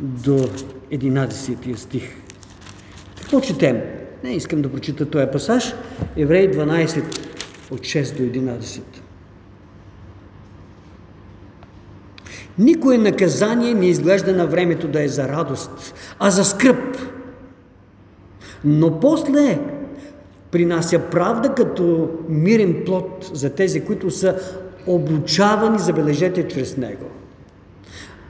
до 0.00 0.48
11 0.94 1.76
стих. 1.76 2.02
Какво 3.20 3.40
четем? 3.40 3.80
Не 4.24 4.30
искам 4.30 4.62
да 4.62 4.72
прочита 4.72 5.10
този 5.10 5.26
пасаж. 5.32 5.74
Еврей 6.16 6.50
12 6.50 7.04
от 7.70 7.80
6 7.80 8.16
до 8.16 8.22
11. 8.22 8.80
Никое 12.58 12.98
наказание 12.98 13.74
не 13.74 13.86
изглежда 13.86 14.32
на 14.32 14.46
времето 14.46 14.88
да 14.88 15.02
е 15.02 15.08
за 15.08 15.28
радост, 15.28 15.94
а 16.18 16.30
за 16.30 16.44
скръп. 16.44 16.96
Но 18.64 19.00
после 19.00 19.60
принася 20.50 20.98
правда 20.98 21.54
като 21.54 22.10
мирен 22.28 22.82
плод 22.86 23.30
за 23.32 23.50
тези, 23.50 23.84
които 23.84 24.10
са 24.10 24.36
обучавани, 24.86 25.78
забележете, 25.78 26.48
чрез 26.48 26.76
него. 26.76 27.10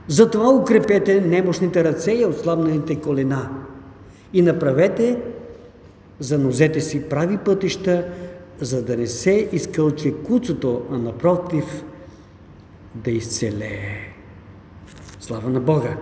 Затова 0.07 0.49
укрепете 0.49 1.21
немощните 1.21 1.83
ръце 1.83 2.11
и 2.11 2.25
отслабнаните 2.25 2.95
колена 2.95 3.49
и 4.33 4.41
направете 4.41 5.21
за 6.19 6.39
нозете 6.39 6.81
си 6.81 7.09
прави 7.09 7.37
пътища, 7.37 8.05
за 8.61 8.83
да 8.83 8.97
не 8.97 9.07
се 9.07 9.49
изкълче 9.51 10.13
куцото, 10.13 10.85
а 10.91 10.97
напротив 10.97 11.83
да 12.95 13.11
изцелее. 13.11 14.13
Слава 15.19 15.49
на 15.49 15.59
Бога! 15.59 15.97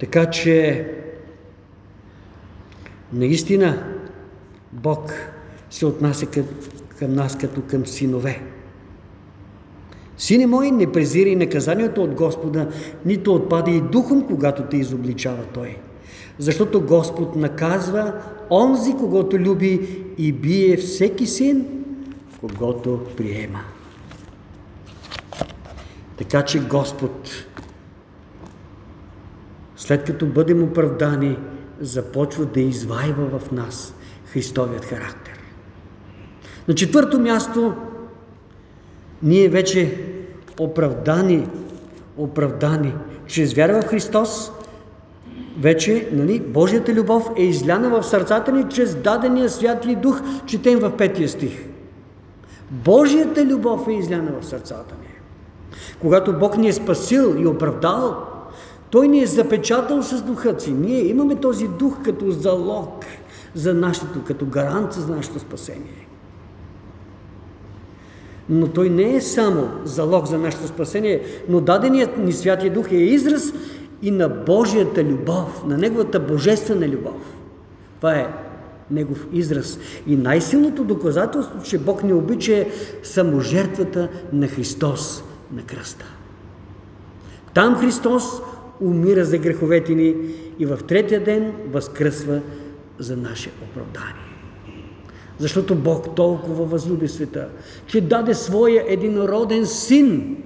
Така 0.00 0.30
че 0.30 0.86
наистина 3.12 3.84
Бог 4.72 5.12
се 5.70 5.86
отнася 5.86 6.26
към, 6.98 7.14
нас 7.14 7.38
като 7.38 7.62
към 7.62 7.86
синове. 7.86 8.42
Сине 10.22 10.46
мой, 10.46 10.70
не 10.70 10.92
презирай 10.92 11.36
наказанието 11.36 12.02
от 12.02 12.14
Господа, 12.14 12.68
нито 13.04 13.34
отпада 13.34 13.70
и 13.70 13.80
духом, 13.80 14.26
когато 14.26 14.62
те 14.62 14.76
изобличава 14.76 15.44
Той. 15.54 15.76
Защото 16.38 16.80
Господ 16.80 17.36
наказва 17.36 18.12
онзи, 18.50 18.94
когато 18.98 19.38
люби 19.38 20.04
и 20.18 20.32
бие 20.32 20.76
всеки 20.76 21.26
син, 21.26 21.66
когато 22.40 23.00
приема. 23.16 23.60
Така 26.18 26.42
че 26.42 26.60
Господ, 26.60 27.30
след 29.76 30.04
като 30.04 30.26
бъдем 30.26 30.62
оправдани, 30.62 31.38
започва 31.80 32.44
да 32.44 32.60
извайва 32.60 33.38
в 33.38 33.52
нас 33.52 33.94
Христовият 34.26 34.84
характер. 34.84 35.38
На 36.68 36.74
четвърто 36.74 37.20
място, 37.20 37.74
ние 39.22 39.48
вече 39.48 40.00
оправдани, 40.60 41.48
оправдани 42.16 42.94
чрез 43.26 43.54
вяра 43.54 43.82
в 43.82 43.86
Христос, 43.86 44.52
вече 45.60 46.08
нали, 46.12 46.40
Божията 46.40 46.94
любов 46.94 47.30
е 47.36 47.42
изляна 47.42 47.88
в 47.88 48.02
сърцата 48.02 48.52
ни 48.52 48.64
чрез 48.68 48.94
дадения 48.94 49.50
Святия 49.50 49.96
Дух, 49.96 50.22
четем 50.46 50.78
в 50.78 50.96
петия 50.96 51.28
стих. 51.28 51.66
Божията 52.70 53.44
любов 53.44 53.88
е 53.88 53.92
изляна 53.92 54.32
в 54.40 54.46
сърцата 54.46 54.94
ни. 55.02 55.08
Когато 56.00 56.38
Бог 56.38 56.58
ни 56.58 56.68
е 56.68 56.72
спасил 56.72 57.36
и 57.38 57.46
оправдал, 57.46 58.16
Той 58.92 59.08
ни 59.08 59.22
е 59.22 59.26
запечатал 59.26 60.02
с 60.02 60.22
духа 60.22 60.60
си. 60.60 60.72
Ние 60.72 61.06
имаме 61.06 61.36
този 61.36 61.68
дух 61.68 61.96
като 62.04 62.30
залог 62.30 63.04
за 63.54 63.74
нашето, 63.74 64.24
като 64.24 64.46
гаранция 64.46 65.02
за 65.02 65.16
нашето 65.16 65.38
спасение. 65.38 66.01
Но 68.48 68.68
той 68.68 68.90
не 68.90 69.16
е 69.16 69.20
само 69.20 69.68
залог 69.84 70.26
за 70.26 70.38
нашето 70.38 70.66
спасение, 70.66 71.22
но 71.48 71.60
даденият 71.60 72.18
ни 72.18 72.32
Святия 72.32 72.72
Дух 72.72 72.92
е 72.92 72.96
израз 72.96 73.52
и 74.02 74.10
на 74.10 74.28
Божията 74.28 75.04
любов, 75.04 75.64
на 75.66 75.78
Неговата 75.78 76.20
божествена 76.20 76.88
любов. 76.88 77.36
Това 77.96 78.14
е 78.14 78.28
Негов 78.90 79.26
израз. 79.32 79.78
И 80.06 80.16
най-силното 80.16 80.84
доказателство, 80.84 81.62
че 81.62 81.78
Бог 81.78 82.04
не 82.04 82.14
обича 82.14 82.56
е 82.56 82.68
саможертвата 83.02 84.08
на 84.32 84.48
Христос 84.48 85.24
на 85.52 85.62
кръста. 85.62 86.04
Там 87.54 87.76
Христос 87.80 88.24
умира 88.80 89.24
за 89.24 89.38
греховете 89.38 89.94
ни 89.94 90.14
и 90.58 90.66
в 90.66 90.78
третия 90.88 91.24
ден 91.24 91.52
възкръсва 91.70 92.40
за 92.98 93.16
наше 93.16 93.50
оправдание. 93.62 94.31
Защото 95.38 95.74
Бог 95.74 96.14
толкова 96.14 96.64
възлюби 96.64 97.08
света, 97.08 97.48
че 97.86 98.00
даде 98.00 98.34
своя 98.34 98.84
единороден 98.88 99.66
син, 99.66 100.36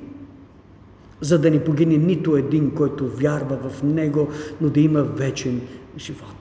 за 1.20 1.38
да 1.38 1.50
не 1.50 1.64
погине 1.64 1.96
нито 1.96 2.36
един, 2.36 2.70
който 2.70 3.08
вярва 3.08 3.56
в 3.56 3.82
Него, 3.82 4.28
но 4.60 4.68
да 4.68 4.80
има 4.80 5.02
вечен 5.02 5.60
живот. 5.98 6.36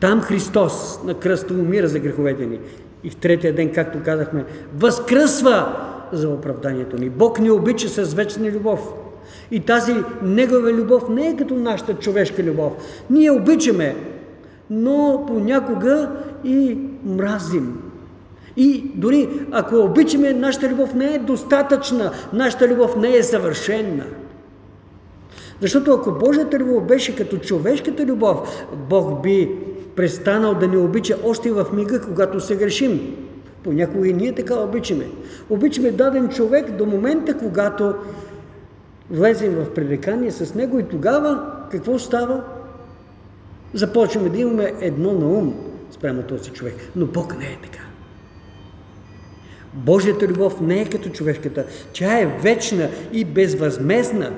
Там 0.00 0.20
Христос 0.20 1.00
на 1.04 1.14
кръста 1.14 1.54
умира 1.54 1.88
за 1.88 1.98
греховете 1.98 2.46
ни. 2.46 2.58
И 3.04 3.10
в 3.10 3.16
третия 3.16 3.54
ден, 3.54 3.72
както 3.72 4.02
казахме, 4.04 4.44
възкръсва 4.76 5.76
за 6.12 6.28
оправданието 6.28 6.96
ни. 6.96 7.10
Бог 7.10 7.40
ни 7.40 7.50
обича 7.50 7.88
с 7.88 8.14
вечна 8.14 8.50
любов. 8.50 8.92
И 9.50 9.60
тази 9.60 9.94
Негова 10.22 10.72
любов 10.72 11.08
не 11.08 11.28
е 11.28 11.36
като 11.36 11.54
нашата 11.54 11.94
човешка 11.94 12.42
любов. 12.42 12.72
Ние 13.10 13.30
обичаме, 13.30 13.96
но 14.70 15.24
понякога 15.26 16.10
и 16.44 16.78
мразим. 17.04 17.78
И 18.56 18.90
дори 18.94 19.28
ако 19.52 19.76
обичаме, 19.76 20.32
нашата 20.32 20.68
любов 20.68 20.94
не 20.94 21.14
е 21.14 21.18
достатъчна, 21.18 22.12
нашата 22.32 22.68
любов 22.68 22.96
не 22.96 23.16
е 23.16 23.22
съвършенна. 23.22 24.04
Защото 25.60 25.92
ако 25.92 26.12
Божията 26.12 26.58
любов 26.58 26.86
беше 26.86 27.16
като 27.16 27.38
човешката 27.38 28.06
любов, 28.06 28.66
Бог 28.88 29.22
би 29.22 29.50
престанал 29.96 30.54
да 30.54 30.68
ни 30.68 30.76
обича 30.76 31.16
още 31.24 31.52
в 31.52 31.66
мига, 31.72 32.00
когато 32.00 32.40
се 32.40 32.56
грешим. 32.56 33.16
Понякога 33.62 34.08
и 34.08 34.12
ние 34.12 34.34
така 34.34 34.54
обичаме. 34.54 35.04
Обичаме 35.50 35.90
даден 35.90 36.28
човек 36.28 36.70
до 36.70 36.86
момента, 36.86 37.38
когато 37.38 37.94
влезем 39.10 39.54
в 39.54 39.74
пререкание 39.74 40.30
с 40.30 40.54
него 40.54 40.78
и 40.78 40.88
тогава 40.88 41.52
какво 41.70 41.98
става? 41.98 42.42
Започваме 43.74 44.28
да 44.28 44.38
имаме 44.38 44.72
едно 44.80 45.12
на 45.12 45.26
ум 45.26 45.54
спрямо 45.94 46.22
този 46.22 46.50
човек. 46.50 46.74
Но 46.96 47.06
Бог 47.06 47.38
не 47.38 47.44
е 47.44 47.58
така. 47.62 47.84
Божията 49.74 50.26
любов 50.28 50.60
не 50.60 50.80
е 50.80 50.88
като 50.88 51.08
човешката. 51.08 51.64
Тя 51.92 52.20
е 52.20 52.26
вечна 52.26 52.88
и 53.12 53.24
безвъзмезна. 53.24 54.32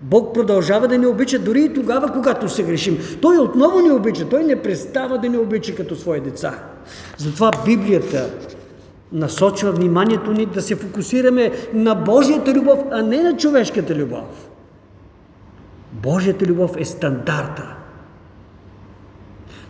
Бог 0.00 0.34
продължава 0.34 0.88
да 0.88 0.98
ни 0.98 1.06
обича 1.06 1.38
дори 1.38 1.64
и 1.64 1.74
тогава, 1.74 2.12
когато 2.12 2.48
се 2.48 2.62
грешим. 2.62 2.98
Той 3.20 3.38
отново 3.38 3.80
ни 3.80 3.90
обича. 3.90 4.28
Той 4.28 4.44
не 4.44 4.62
престава 4.62 5.18
да 5.18 5.28
ни 5.28 5.38
обича 5.38 5.74
като 5.74 5.96
свои 5.96 6.20
деца. 6.20 6.62
Затова 7.16 7.50
Библията 7.64 8.30
насочва 9.12 9.72
вниманието 9.72 10.32
ни 10.32 10.46
да 10.46 10.62
се 10.62 10.76
фокусираме 10.76 11.52
на 11.72 11.94
Божията 11.94 12.54
любов, 12.54 12.78
а 12.90 13.02
не 13.02 13.22
на 13.22 13.36
човешката 13.36 13.94
любов. 13.94 14.48
Божията 15.92 16.46
любов 16.46 16.76
е 16.78 16.84
стандарта. 16.84 17.77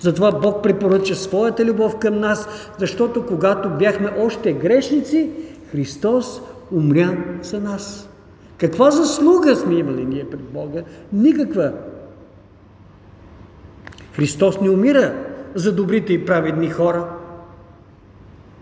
Затова 0.00 0.32
Бог 0.32 0.62
препоръча 0.62 1.14
своята 1.14 1.64
любов 1.64 1.98
към 1.98 2.20
нас, 2.20 2.48
защото 2.78 3.26
когато 3.26 3.70
бяхме 3.70 4.10
още 4.18 4.52
грешници, 4.52 5.30
Христос 5.70 6.40
умря 6.72 7.16
за 7.42 7.60
нас. 7.60 8.08
Каква 8.58 8.90
заслуга 8.90 9.56
сме 9.56 9.74
имали 9.74 10.04
ние 10.04 10.24
пред 10.24 10.40
Бога? 10.40 10.82
Никаква. 11.12 11.72
Христос 14.12 14.60
не 14.60 14.70
умира 14.70 15.14
за 15.54 15.72
добрите 15.74 16.12
и 16.12 16.26
праведни 16.26 16.70
хора. 16.70 17.08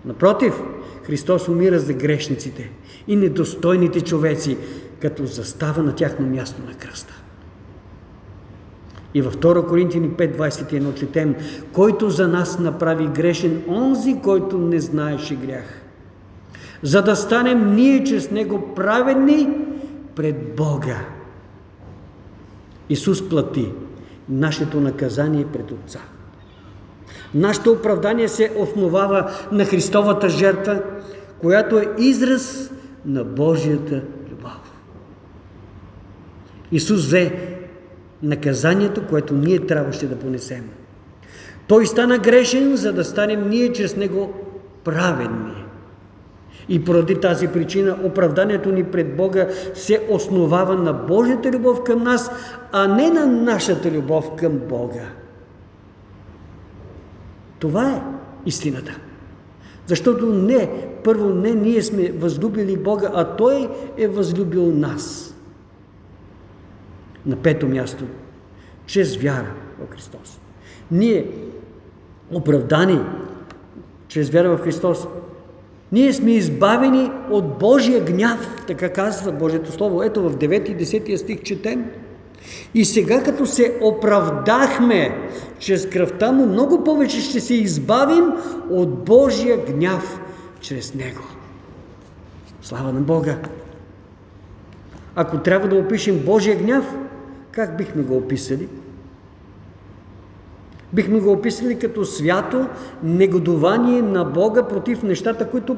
Напротив, 0.04 0.62
Христос 1.02 1.48
умира 1.48 1.78
за 1.78 1.92
грешниците 1.92 2.70
и 3.08 3.16
недостойните 3.16 4.00
човеци, 4.00 4.58
като 5.00 5.26
застава 5.26 5.82
на 5.82 5.94
тяхно 5.94 6.26
място 6.26 6.62
на 6.68 6.74
кръста. 6.74 7.22
И 9.16 9.22
във 9.22 9.36
2 9.36 9.68
Коринтини 9.68 10.10
5.21 10.10 10.94
четем, 10.94 11.34
който 11.72 12.10
за 12.10 12.28
нас 12.28 12.58
направи 12.58 13.06
грешен, 13.06 13.62
онзи, 13.68 14.20
който 14.22 14.58
не 14.58 14.80
знаеше 14.80 15.34
грях. 15.34 15.82
За 16.82 17.02
да 17.02 17.16
станем 17.16 17.74
ние 17.74 18.04
чрез 18.04 18.30
Него 18.30 18.74
праведни 18.74 19.48
пред 20.14 20.56
Бога. 20.56 20.96
Исус 22.88 23.28
плати 23.28 23.72
нашето 24.28 24.80
наказание 24.80 25.46
пред 25.52 25.70
Отца. 25.70 26.00
Нашето 27.34 27.72
оправдание 27.72 28.28
се 28.28 28.52
основава 28.58 29.30
на 29.52 29.64
Христовата 29.64 30.28
жертва, 30.28 30.82
която 31.38 31.78
е 31.78 31.88
израз 31.98 32.70
на 33.06 33.24
Божията 33.24 34.02
любов. 34.30 34.60
Исус 36.72 37.04
взе 37.04 37.55
наказанието, 38.22 39.06
което 39.06 39.34
ние 39.34 39.66
трябваше 39.66 40.06
да 40.06 40.18
понесем. 40.18 40.64
Той 41.68 41.86
стана 41.86 42.18
грешен, 42.18 42.76
за 42.76 42.92
да 42.92 43.04
станем 43.04 43.48
ние 43.48 43.72
чрез 43.72 43.96
Него 43.96 44.34
праведни. 44.84 45.64
И 46.68 46.84
поради 46.84 47.14
тази 47.14 47.48
причина 47.48 47.98
оправданието 48.04 48.72
ни 48.72 48.84
пред 48.84 49.16
Бога 49.16 49.48
се 49.74 50.06
основава 50.10 50.74
на 50.74 50.92
Божията 50.92 51.52
любов 51.52 51.82
към 51.82 52.02
нас, 52.02 52.30
а 52.72 52.86
не 52.86 53.10
на 53.10 53.26
нашата 53.26 53.90
любов 53.90 54.30
към 54.36 54.52
Бога. 54.52 55.04
Това 57.58 57.90
е 57.90 58.02
истината. 58.46 58.98
Защото 59.86 60.26
не, 60.26 60.70
първо 61.04 61.28
не 61.28 61.50
ние 61.50 61.82
сме 61.82 62.12
възлюбили 62.12 62.76
Бога, 62.76 63.10
а 63.14 63.24
Той 63.24 63.68
е 63.96 64.08
възлюбил 64.08 64.72
нас. 64.72 65.25
На 67.26 67.36
пето 67.36 67.68
място, 67.68 68.04
чрез 68.86 69.16
вяра 69.16 69.54
в 69.78 69.94
Христос. 69.94 70.40
Ние, 70.90 71.26
оправдани 72.32 73.00
чрез 74.08 74.30
вяра 74.30 74.56
в 74.56 74.60
Христос, 74.60 75.06
ние 75.92 76.12
сме 76.12 76.30
избавени 76.30 77.10
от 77.30 77.58
Божия 77.58 78.04
гняв, 78.04 78.64
така 78.66 78.92
казва 78.92 79.32
Божието 79.32 79.72
Слово. 79.72 80.02
Ето 80.02 80.28
в 80.28 80.36
9 80.36 80.68
и 80.68 80.76
10 80.84 81.16
стих 81.16 81.42
четем. 81.42 81.90
И 82.74 82.84
сега, 82.84 83.22
като 83.22 83.46
се 83.46 83.78
оправдахме 83.82 85.28
чрез 85.58 85.88
кръвта 85.88 86.32
му, 86.32 86.46
много 86.46 86.84
повече 86.84 87.20
ще 87.20 87.40
се 87.40 87.54
избавим 87.54 88.32
от 88.70 89.04
Божия 89.04 89.64
гняв 89.64 90.20
чрез 90.60 90.94
него. 90.94 91.22
Слава 92.62 92.92
на 92.92 93.00
Бога! 93.00 93.38
Ако 95.14 95.38
трябва 95.38 95.68
да 95.68 95.76
опишем 95.76 96.18
Божия 96.18 96.56
гняв, 96.56 96.94
как 97.56 97.76
бихме 97.76 98.02
го 98.02 98.16
описали? 98.16 98.68
Бихме 100.92 101.20
го 101.20 101.32
описали 101.32 101.78
като 101.78 102.04
свято 102.04 102.68
негодование 103.02 104.02
на 104.02 104.24
Бога 104.24 104.68
против 104.68 105.02
нещата, 105.02 105.50
които 105.50 105.76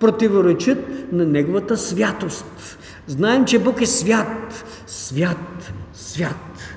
противоречат 0.00 0.78
на 1.12 1.24
Неговата 1.24 1.76
святост. 1.76 2.78
Знаем, 3.06 3.44
че 3.44 3.58
Бог 3.58 3.80
е 3.80 3.86
свят, 3.86 4.64
свят, 4.86 5.72
свят, 5.92 6.76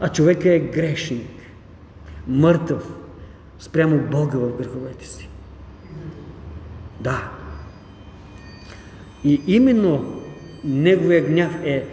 а 0.00 0.08
човек 0.08 0.44
е 0.44 0.58
грешник, 0.58 1.30
мъртъв 2.26 2.92
спрямо 3.58 3.98
Бога 4.10 4.38
в 4.38 4.56
греховете 4.56 5.06
си. 5.06 5.28
Да. 7.00 7.30
И 9.24 9.42
именно 9.46 10.22
Неговия 10.64 11.26
гняв 11.26 11.52
е 11.64 11.86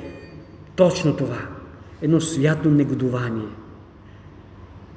точно 0.76 1.16
това. 1.16 1.55
Едно 2.02 2.22
свято 2.22 2.70
негодование– 2.70 3.48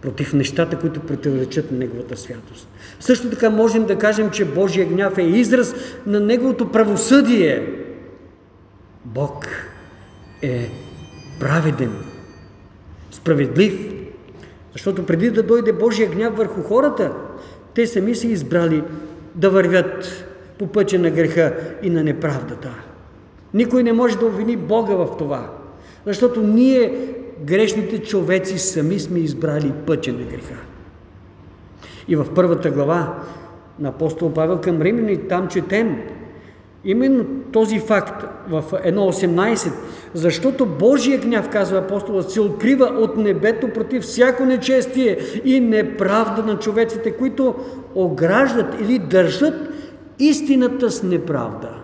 против 0.03 0.33
нещата, 0.33 0.79
които 0.79 1.01
противоречат 1.01 1.73
на 1.73 1.79
Неговата 1.79 2.17
святост. 2.17 2.69
Също 3.01 3.31
така 3.31 3.51
можем 3.51 3.87
да 3.87 3.99
кажем, 3.99 4.31
че 4.31 4.45
Божия 4.45 4.87
гняв 4.87 5.19
е 5.19 5.23
израз 5.23 5.75
на 6.07 6.21
Неговото 6.21 6.73
правосъдие. 6.73 7.67
Бог 9.05 9.47
е 10.43 10.71
праведен, 11.41 11.93
справедлив, 13.11 13.93
защото 14.73 15.07
преди 15.07 15.31
да 15.31 15.43
дойде 15.43 15.73
Божия 15.73 16.11
гняв 16.11 16.37
върху 16.37 16.63
хората, 16.63 17.13
те 17.75 17.87
сами 17.87 18.15
са 18.15 18.27
избрали 18.27 18.83
да 19.35 19.51
вървят 19.51 20.25
по 20.59 20.67
пътя 20.67 20.99
на 20.99 21.11
греха 21.11 21.55
и 21.83 21.91
на 21.91 22.05
неправдата. 22.05 22.75
Никой 23.55 23.83
не 23.83 23.93
може 23.93 24.19
да 24.19 24.27
обвини 24.27 24.57
Бога 24.57 24.95
в 24.95 25.17
това, 25.19 25.58
защото 26.07 26.41
ние 26.41 26.93
грешните 27.45 27.99
човеци 27.99 28.59
сами 28.59 28.99
сме 28.99 29.19
избрали 29.19 29.73
пътя 29.87 30.13
на 30.13 30.25
греха. 30.25 30.55
И 32.09 32.17
в 32.17 32.27
първата 32.35 32.71
глава 32.71 33.19
на 33.79 33.89
апостол 33.89 34.33
Павел 34.33 34.61
към 34.61 34.83
Римляни 34.83 35.17
там 35.17 35.49
четем 35.49 35.97
именно 36.85 37.25
този 37.53 37.79
факт 37.79 38.25
в 38.49 38.65
1.18, 38.73 39.73
защото 40.15 40.67
Божия 40.67 41.19
гняв, 41.19 41.49
казва 41.49 41.79
апостолът, 41.79 42.31
се 42.31 42.41
открива 42.41 42.85
от 42.85 43.17
небето 43.17 43.69
против 43.69 44.03
всяко 44.03 44.45
нечестие 44.45 45.19
и 45.45 45.61
неправда 45.61 46.43
на 46.43 46.59
човеците, 46.59 47.13
които 47.13 47.55
ограждат 47.95 48.81
или 48.81 48.99
държат 48.99 49.55
истината 50.19 50.91
с 50.91 51.03
неправда. 51.03 51.78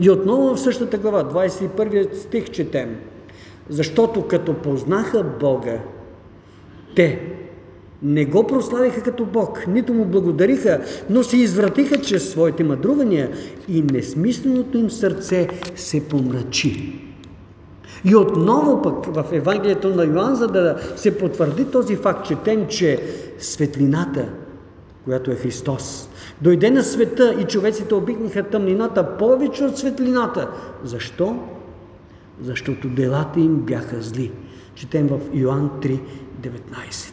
И 0.00 0.10
отново 0.10 0.54
в 0.54 0.60
същата 0.60 0.98
глава, 0.98 1.24
21 1.24 2.14
стих 2.14 2.50
четем– 2.50 2.96
защото 3.68 4.28
като 4.28 4.54
познаха 4.54 5.24
Бога, 5.40 5.78
те 6.96 7.20
не 8.02 8.24
го 8.24 8.46
прославиха 8.46 9.02
като 9.02 9.24
Бог, 9.24 9.66
нито 9.66 9.94
му 9.94 10.04
благодариха, 10.04 10.80
но 11.10 11.22
се 11.22 11.36
извратиха 11.36 12.00
чрез 12.00 12.30
своите 12.30 12.64
мъдрувания 12.64 13.30
и 13.68 13.82
несмисленото 13.82 14.78
им 14.78 14.90
сърце 14.90 15.48
се 15.76 16.08
помрачи. 16.08 16.98
И 18.04 18.16
отново 18.16 18.82
пък 18.82 19.14
в 19.14 19.24
Евангелието 19.32 19.88
на 19.88 20.04
Йоанн, 20.04 20.34
за 20.34 20.48
да 20.48 20.76
се 20.96 21.18
потвърди 21.18 21.64
този 21.64 21.96
факт, 21.96 22.26
четем, 22.26 22.66
че 22.68 23.00
светлината, 23.38 24.28
която 25.04 25.30
е 25.30 25.34
Христос, 25.34 26.08
дойде 26.42 26.70
на 26.70 26.82
света 26.82 27.36
и 27.40 27.44
човеците 27.44 27.94
обикнаха 27.94 28.42
тъмнината 28.42 29.16
повече 29.16 29.64
от 29.64 29.78
светлината. 29.78 30.50
Защо? 30.84 31.36
защото 32.42 32.88
делата 32.88 33.40
им 33.40 33.56
бяха 33.56 34.02
зли. 34.02 34.30
Четем 34.74 35.06
в 35.06 35.20
Йоанн 35.34 35.70
3:19. 35.82 37.12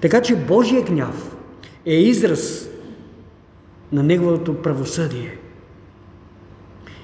Така 0.00 0.22
че 0.22 0.36
Божия 0.36 0.82
гняв 0.82 1.36
е 1.86 1.94
израз 1.94 2.68
на 3.92 4.02
Неговото 4.02 4.54
правосъдие. 4.54 5.38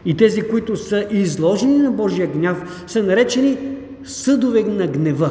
И 0.04 0.16
тези, 0.16 0.42
които 0.42 0.76
са 0.76 1.06
изложени 1.10 1.78
на 1.78 1.90
Божия 1.90 2.26
гняв, 2.26 2.84
са 2.86 3.02
наречени 3.02 3.58
съдове 4.04 4.62
на 4.62 4.86
гнева. 4.86 5.30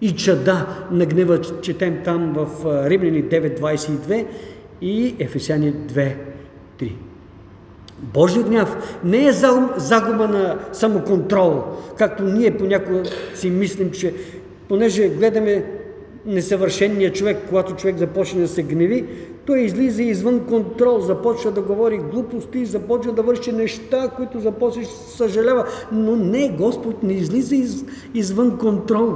И 0.00 0.16
чада 0.16 0.66
на 0.90 1.06
гнева 1.06 1.40
четем 1.40 2.00
там 2.04 2.32
в 2.32 2.48
Римляни 2.88 3.24
9.22 3.24 4.26
и 4.80 5.16
Ефесяни 5.18 5.72
2.3. 5.72 6.92
Божия 8.02 8.42
гняв 8.42 9.00
не 9.04 9.26
е 9.26 9.32
загуба 9.76 10.28
на 10.28 10.58
самоконтрол, 10.72 11.62
както 11.98 12.24
ние 12.24 12.56
понякога 12.56 13.02
си 13.34 13.50
мислим, 13.50 13.90
че 13.90 14.14
понеже 14.68 15.08
гледаме 15.08 15.64
несъвършения 16.26 17.12
човек, 17.12 17.38
когато 17.48 17.76
човек 17.76 17.98
започне 17.98 18.40
да 18.40 18.48
се 18.48 18.62
гневи, 18.62 19.06
той 19.46 19.60
излиза 19.60 20.02
извън 20.02 20.46
контрол, 20.46 21.00
започва 21.00 21.50
да 21.50 21.62
говори 21.62 21.98
глупости, 21.98 22.66
започва 22.66 23.12
да 23.12 23.22
върши 23.22 23.52
неща, 23.52 24.10
които 24.16 24.40
започва 24.40 24.84
съжалява. 24.84 25.66
Но 25.92 26.16
не, 26.16 26.48
Господ 26.58 27.02
не 27.02 27.12
излиза 27.12 27.56
из, 27.56 27.84
извън 28.14 28.58
контрол. 28.58 29.12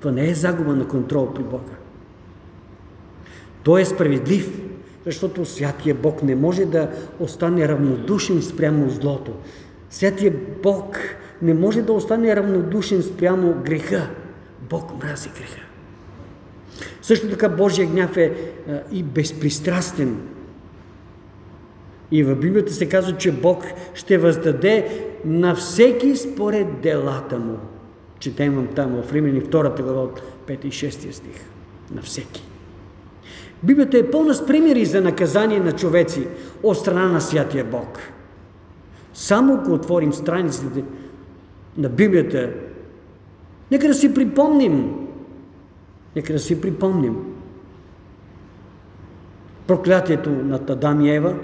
Това 0.00 0.12
не 0.12 0.30
е 0.30 0.34
загуба 0.34 0.72
на 0.72 0.88
контрол 0.88 1.28
при 1.34 1.42
Бога. 1.42 1.72
Той 3.62 3.80
е 3.80 3.84
справедлив 3.84 4.68
защото 5.08 5.44
Святия 5.44 5.94
Бог 5.94 6.22
не 6.22 6.34
може 6.34 6.64
да 6.64 6.90
остане 7.20 7.68
равнодушен 7.68 8.42
спрямо 8.42 8.90
злото. 8.90 9.32
Святия 9.90 10.32
Бог 10.62 10.98
не 11.42 11.54
може 11.54 11.82
да 11.82 11.92
остане 11.92 12.36
равнодушен 12.36 13.02
спрямо 13.02 13.54
греха. 13.64 14.10
Бог 14.70 15.02
мрази 15.02 15.28
греха. 15.28 15.60
Също 17.02 17.30
така 17.30 17.48
Божия 17.48 17.88
гняв 17.88 18.16
е 18.16 18.32
а, 18.68 18.80
и 18.92 19.02
безпристрастен. 19.02 20.20
И 22.10 22.24
в 22.24 22.36
Библията 22.36 22.72
се 22.72 22.88
казва, 22.88 23.16
че 23.16 23.32
Бог 23.32 23.64
ще 23.94 24.18
въздаде 24.18 25.06
на 25.24 25.54
всеки 25.54 26.16
според 26.16 26.80
делата 26.80 27.38
му. 27.38 27.58
Четем 28.18 28.68
там 28.74 29.02
в 29.02 29.12
Римени 29.12 29.42
2 29.42 29.82
глава 29.82 30.02
от 30.02 30.22
5 30.46 30.64
и 30.64 30.70
6 30.70 31.10
стих. 31.10 31.44
На 31.94 32.02
всеки. 32.02 32.47
Библията 33.62 33.98
е 33.98 34.10
пълна 34.10 34.34
с 34.34 34.46
примери 34.46 34.84
за 34.84 35.00
наказание 35.00 35.60
на 35.60 35.72
човеци 35.72 36.28
от 36.62 36.78
страна 36.78 37.08
на 37.08 37.20
Святия 37.20 37.64
Бог. 37.64 37.98
Само 39.14 39.54
ако 39.54 39.72
отворим 39.72 40.12
страниците 40.12 40.84
на 41.76 41.88
Библията, 41.88 42.50
нека 43.70 43.86
да 43.86 43.94
си 43.94 44.14
припомним, 44.14 45.06
нека 46.16 46.32
да 46.32 46.38
си 46.38 46.60
припомним 46.60 47.16
проклятието 49.66 50.30
на 50.30 50.60
Адам 50.68 51.00
и 51.00 51.10
Ева 51.10 51.34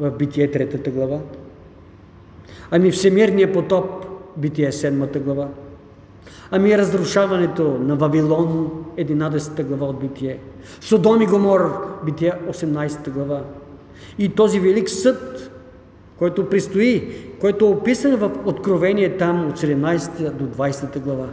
в 0.00 0.10
Битие 0.10 0.50
3 0.50 0.90
глава, 0.90 1.20
ами 2.70 2.90
всемирния 2.90 3.52
потоп, 3.52 4.06
Битие 4.36 4.72
7 4.72 5.18
глава, 5.18 5.48
ами 6.50 6.78
разрушаването 6.78 7.78
на 7.80 7.96
Вавилон, 7.96 8.70
11 8.98 9.64
глава 9.64 9.86
от 9.86 10.00
Битие, 10.00 10.38
Содом 10.80 11.22
и 11.22 11.26
Гомор, 11.26 11.86
Битие 12.04 12.32
18 12.50 13.10
глава, 13.10 13.42
и 14.18 14.28
този 14.28 14.60
велик 14.60 14.90
съд, 14.90 15.50
който 16.18 16.48
предстои, 16.48 17.14
който 17.40 17.64
е 17.64 17.68
описан 17.68 18.16
в 18.16 18.30
Откровение 18.44 19.16
там 19.16 19.48
от 19.48 19.58
17 19.58 20.30
до 20.30 20.44
20 20.44 21.00
глава. 21.00 21.28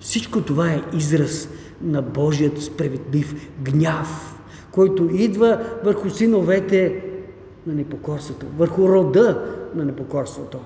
Всичко 0.00 0.40
това 0.40 0.70
е 0.70 0.82
израз 0.94 1.48
на 1.82 2.02
Божият 2.02 2.62
справедлив 2.62 3.50
гняв, 3.62 4.38
който 4.72 5.08
идва 5.12 5.60
върху 5.84 6.10
синовете 6.10 7.04
на 7.66 7.74
непокорството, 7.74 8.46
върху 8.58 8.88
рода 8.88 9.42
на 9.74 9.84
непокорството, 9.84 10.58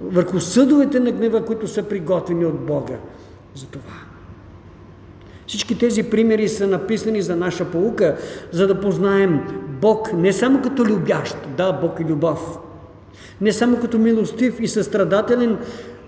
върху 0.00 0.40
съдовете 0.40 1.00
на 1.00 1.12
гнева, 1.12 1.44
които 1.44 1.68
са 1.68 1.82
приготвени 1.82 2.44
от 2.44 2.60
Бога 2.60 2.96
за 3.54 3.66
това. 3.66 3.92
Всички 5.46 5.78
тези 5.78 6.02
примери 6.02 6.48
са 6.48 6.66
написани 6.66 7.22
за 7.22 7.36
наша 7.36 7.64
полука, 7.64 8.16
за 8.52 8.66
да 8.66 8.80
познаем 8.80 9.40
Бог 9.80 10.12
не 10.12 10.32
само 10.32 10.62
като 10.62 10.84
любящ, 10.84 11.36
да, 11.56 11.72
Бог 11.72 12.00
е 12.00 12.04
любов, 12.04 12.58
не 13.40 13.52
само 13.52 13.80
като 13.80 13.98
милостив 13.98 14.60
и 14.60 14.68
състрадателен, 14.68 15.58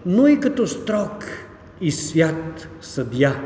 но 0.06 0.26
и 0.26 0.40
като 0.40 0.66
строг 0.66 1.24
и 1.80 1.90
свят 1.90 2.68
съдя, 2.80 3.36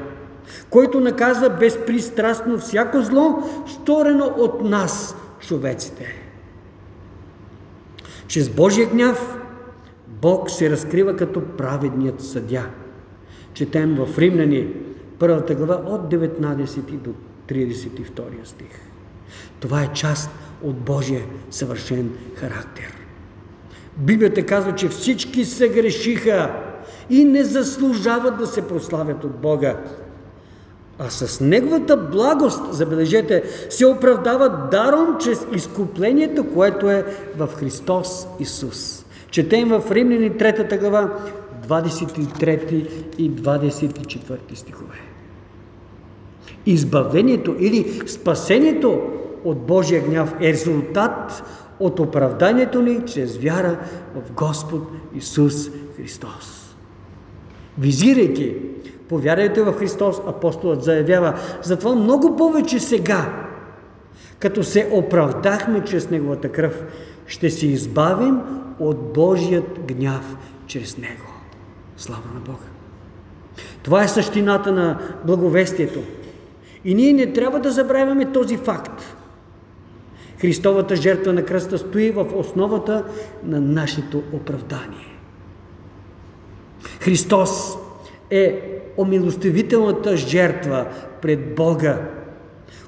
който 0.71 1.01
наказва 1.01 1.51
безпристрастно 1.51 2.59
всяко 2.59 3.03
зло, 3.03 3.43
сторено 3.69 4.35
от 4.37 4.65
нас, 4.65 5.17
човеците. 5.41 6.15
Чрез 8.29 8.49
Божия 8.49 8.89
гняв 8.89 9.39
Бог 10.23 10.51
се 10.51 10.71
разкрива 10.71 11.17
като 11.17 11.41
праведният 11.41 12.21
съдя. 12.21 12.67
Четем 13.55 13.95
в 13.95 14.19
Римляни, 14.19 14.69
първата 15.19 15.55
глава 15.55 15.75
от 15.87 16.13
19 16.13 16.81
до 16.81 17.11
32 17.49 18.45
стих. 18.45 18.81
Това 19.61 19.83
е 19.83 19.93
част 19.93 20.31
от 20.63 20.77
Божия 20.77 21.23
съвършен 21.51 22.11
характер. 22.35 22.97
Библията 23.97 24.47
казва, 24.47 24.75
че 24.75 24.89
всички 24.89 25.45
се 25.45 25.69
грешиха 25.69 26.55
и 27.11 27.25
не 27.25 27.45
заслужават 27.45 28.39
да 28.39 28.47
се 28.47 28.69
прославят 28.69 29.25
от 29.25 29.41
Бога. 29.41 29.81
А 30.99 31.11
с 31.11 31.41
Неговата 31.41 31.97
благост, 31.97 32.73
забележете, 32.73 33.43
се 33.71 33.87
оправдават 33.87 34.71
даром 34.71 35.17
чрез 35.21 35.47
изкуплението, 35.55 36.45
което 36.55 36.91
е 36.91 37.05
в 37.37 37.49
Христос 37.57 38.27
Исус. 38.41 39.05
Четем 39.31 39.69
в 39.69 39.83
Римляни 39.91 40.31
3 40.31 40.81
глава, 40.81 41.19
23 41.69 42.89
и 43.19 43.31
24 43.31 44.55
стихове. 44.55 45.01
Избавението 46.67 47.57
или 47.59 48.01
спасението 48.09 49.03
от 49.45 49.59
Божия 49.59 50.03
гняв 50.03 50.35
е 50.41 50.53
резултат 50.53 51.43
от 51.81 52.01
оправданието 52.01 52.83
ни 52.83 53.01
чрез 53.07 53.37
вяра 53.37 53.79
в 54.15 54.33
Господ 54.33 54.83
Исус 55.15 55.71
Христос. 55.97 56.77
Визирайки, 57.79 58.55
повярвайте 59.09 59.63
в 59.63 59.73
Христос, 59.73 60.17
апостолът 60.27 60.83
заявява, 60.83 61.35
затова 61.63 61.95
много 61.95 62.37
повече 62.37 62.81
сега, 62.81 63.47
като 64.39 64.65
се 64.65 64.91
оправдахме 64.93 65.85
чрез 65.85 66.11
Неговата 66.11 66.53
кръв, 66.53 66.85
ще 67.27 67.51
се 67.51 67.67
избавим 67.67 68.41
от 68.79 69.13
Божият 69.13 69.79
гняв 69.87 70.37
чрез 70.67 70.99
Него. 70.99 71.33
Слава 71.97 72.29
на 72.35 72.41
Бога! 72.41 72.67
Това 73.83 74.03
е 74.03 74.09
същината 74.09 74.73
на 74.73 74.99
благовестието. 75.25 76.01
И 76.85 76.95
ние 76.95 77.13
не 77.13 77.33
трябва 77.33 77.61
да 77.61 77.73
забравяме 77.73 78.33
този 78.33 78.57
факт. 78.57 79.17
Христовата 80.39 80.97
жертва 80.97 81.33
на 81.33 81.45
кръста 81.45 81.79
стои 81.79 82.11
в 82.11 82.27
основата 82.35 83.05
на 83.45 83.61
нашето 83.61 84.23
оправдание. 84.33 85.19
Христос 87.01 87.79
е 88.31 88.76
омилостивителната 88.99 90.17
жертва 90.17 90.87
пред 91.23 91.55
Бога, 91.55 92.01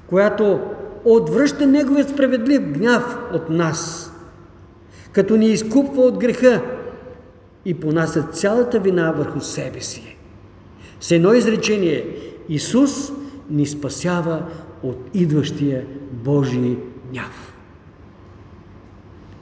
която 0.07 0.59
отвръща 1.05 1.67
Неговият 1.67 2.09
справедлив 2.09 2.61
гняв 2.61 3.17
от 3.33 3.49
нас, 3.49 4.11
като 5.11 5.37
ни 5.37 5.47
изкупва 5.47 6.01
от 6.01 6.17
греха 6.17 6.61
и 7.65 7.73
понася 7.73 8.23
цялата 8.23 8.79
вина 8.79 9.11
върху 9.11 9.39
себе 9.39 9.81
си. 9.81 10.17
С 10.99 11.11
едно 11.11 11.33
изречение, 11.33 12.05
Исус 12.49 13.11
ни 13.49 13.65
спасява 13.65 14.45
от 14.83 14.97
идващия 15.13 15.85
Божий 16.11 16.77
гняв. 17.11 17.53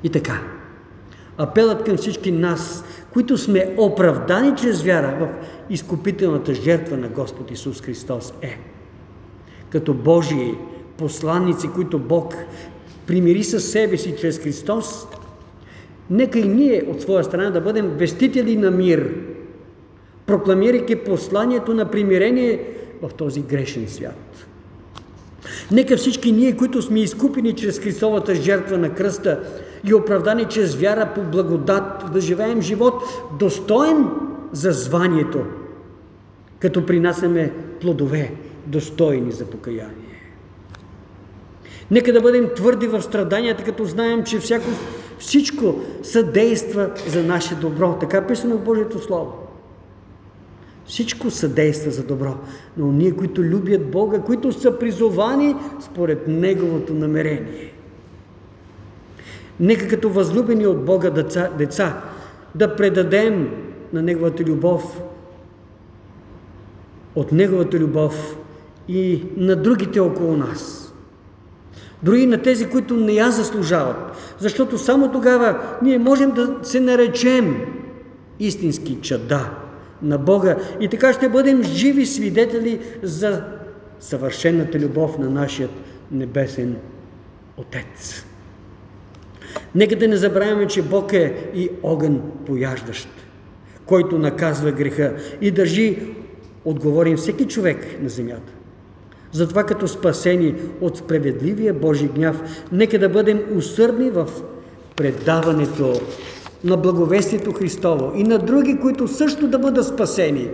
И 0.03 0.09
така, 0.09 0.41
апелът 1.37 1.83
към 1.83 1.97
всички 1.97 2.31
нас, 2.31 2.83
които 3.13 3.37
сме 3.37 3.73
оправдани 3.77 4.55
чрез 4.55 4.83
вяра 4.83 5.17
в 5.19 5.27
изкупителната 5.69 6.53
жертва 6.53 6.97
на 6.97 7.07
Господ 7.07 7.51
Исус 7.51 7.81
Христос 7.81 8.33
е, 8.41 8.59
като 9.69 9.93
Божии 9.93 10.53
посланници, 10.97 11.69
които 11.75 11.99
Бог 11.99 12.35
примири 13.07 13.43
със 13.43 13.71
себе 13.71 13.97
си 13.97 14.15
чрез 14.19 14.39
Христос, 14.39 15.07
нека 16.09 16.39
и 16.39 16.47
ние 16.47 16.83
от 16.87 17.01
своя 17.01 17.23
страна 17.23 17.49
да 17.49 17.61
бъдем 17.61 17.89
вестители 17.97 18.57
на 18.57 18.71
мир, 18.71 19.13
прокламирайки 20.25 20.95
посланието 20.95 21.73
на 21.73 21.91
примирение 21.91 22.63
в 23.01 23.13
този 23.13 23.41
грешен 23.41 23.87
свят. 23.87 24.47
Нека 25.71 25.97
всички 25.97 26.31
ние, 26.31 26.57
които 26.57 26.81
сме 26.81 26.99
изкупени 26.99 27.53
чрез 27.53 27.79
Христовата 27.79 28.35
жертва 28.35 28.77
на 28.77 28.95
кръста 28.95 29.39
и 29.83 29.93
оправдани 29.93 30.45
чрез 30.45 30.75
вяра 30.75 31.11
по 31.15 31.21
благодат, 31.21 32.05
да 32.13 32.21
живеем 32.21 32.61
живот 32.61 33.03
достоен 33.39 34.09
за 34.51 34.71
званието, 34.71 35.39
като 36.59 36.85
принасяме 36.85 37.53
плодове, 37.81 38.31
достойни 38.65 39.31
за 39.31 39.45
покаяние. 39.45 40.07
Нека 41.91 42.13
да 42.13 42.21
бъдем 42.21 42.49
твърди 42.55 42.87
в 42.87 43.01
страданията, 43.01 43.63
като 43.63 43.85
знаем, 43.85 44.23
че 44.23 44.39
всяко, 44.39 44.65
всичко 45.19 45.75
съдейства 46.03 46.89
за 47.07 47.23
наше 47.23 47.55
добро. 47.55 47.97
Така 47.99 48.27
писано 48.27 48.57
в 48.57 48.63
Божието 48.63 48.99
Слово. 48.99 49.33
Всичко 50.85 51.31
съдейства 51.31 51.91
за 51.91 52.03
добро. 52.03 52.35
Но 52.77 52.91
ние, 52.91 53.11
които 53.11 53.43
любят 53.43 53.91
Бога, 53.91 54.19
които 54.19 54.51
са 54.51 54.79
призовани 54.79 55.55
според 55.79 56.27
Неговото 56.27 56.93
намерение. 56.93 57.73
Нека 59.59 59.87
като 59.87 60.09
възлюбени 60.09 60.67
от 60.67 60.85
Бога 60.85 61.09
деца, 61.09 61.49
деца 61.57 62.01
да 62.55 62.75
предадем 62.75 63.51
на 63.93 64.01
Неговата 64.01 64.43
любов, 64.43 65.01
от 67.15 67.31
Неговата 67.31 67.79
любов 67.79 68.37
и 68.87 69.23
на 69.37 69.55
другите 69.55 69.99
около 69.99 70.37
нас. 70.37 70.93
Дори 72.03 72.25
на 72.25 72.41
тези, 72.41 72.69
които 72.69 72.95
не 72.95 73.13
я 73.13 73.31
заслужават. 73.31 74.35
Защото 74.39 74.77
само 74.77 75.11
тогава 75.11 75.59
ние 75.81 75.97
можем 75.97 76.31
да 76.31 76.55
се 76.63 76.79
наречем 76.79 77.65
истински 78.39 78.97
чада 79.01 79.49
на 80.01 80.17
Бога 80.17 80.57
и 80.79 80.87
така 80.87 81.13
ще 81.13 81.29
бъдем 81.29 81.63
живи 81.63 82.05
свидетели 82.05 82.79
за 83.03 83.43
съвършената 83.99 84.79
любов 84.79 85.17
на 85.17 85.29
нашия 85.29 85.69
небесен 86.11 86.75
Отец. 87.57 88.25
Нека 89.75 89.95
да 89.95 90.07
не 90.07 90.17
забравяме, 90.17 90.67
че 90.67 90.81
Бог 90.81 91.13
е 91.13 91.49
и 91.55 91.69
огън 91.83 92.21
пояждащ, 92.45 93.09
който 93.85 94.19
наказва 94.19 94.71
греха 94.71 95.13
и 95.41 95.51
държи 95.51 95.99
отговорим 96.65 97.17
всеки 97.17 97.45
човек 97.45 97.85
на 98.01 98.09
земята. 98.09 98.53
Затова 99.31 99.63
като 99.63 99.87
спасени 99.87 100.55
от 100.81 100.97
справедливия 100.97 101.73
Божий 101.73 102.07
гняв, 102.07 102.65
нека 102.71 102.99
да 102.99 103.09
бъдем 103.09 103.41
усърдни 103.55 104.09
в 104.09 104.27
предаването 104.95 106.01
на 106.63 106.77
благовестието 106.77 107.53
Христово 107.53 108.11
и 108.15 108.23
на 108.23 108.37
други, 108.37 108.79
които 108.81 109.07
също 109.07 109.47
да 109.47 109.59
бъдат 109.59 109.87
спасени 109.87 110.49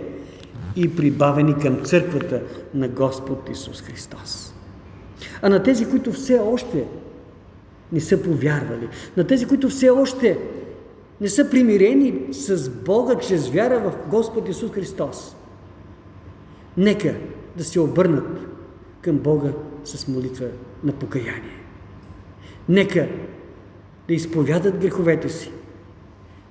и 0.76 0.96
прибавени 0.96 1.54
към 1.54 1.76
църквата 1.84 2.40
на 2.74 2.88
Господ 2.88 3.48
Исус 3.52 3.82
Христос. 3.82 4.54
А 5.42 5.48
на 5.48 5.62
тези, 5.62 5.90
които 5.90 6.12
все 6.12 6.38
още 6.38 6.84
не 7.92 8.00
са 8.00 8.22
повярвали, 8.22 8.88
на 9.16 9.26
тези, 9.26 9.46
които 9.46 9.68
все 9.68 9.90
още 9.90 10.38
не 11.20 11.28
са 11.28 11.50
примирени 11.50 12.34
с 12.34 12.70
Бога 12.70 13.18
чрез 13.18 13.48
вяра 13.48 13.80
в 13.80 14.10
Господ 14.10 14.48
Исус 14.48 14.70
Христос. 14.70 15.36
Нека 16.76 17.14
да 17.56 17.64
се 17.64 17.80
обърнат 17.80 18.46
към 19.00 19.18
Бога 19.18 19.52
с 19.84 20.08
молитва 20.08 20.46
на 20.84 20.92
покаяние. 20.92 21.60
Нека 22.68 23.08
да 24.08 24.14
изповядат 24.14 24.78
греховете 24.78 25.28
си. 25.28 25.50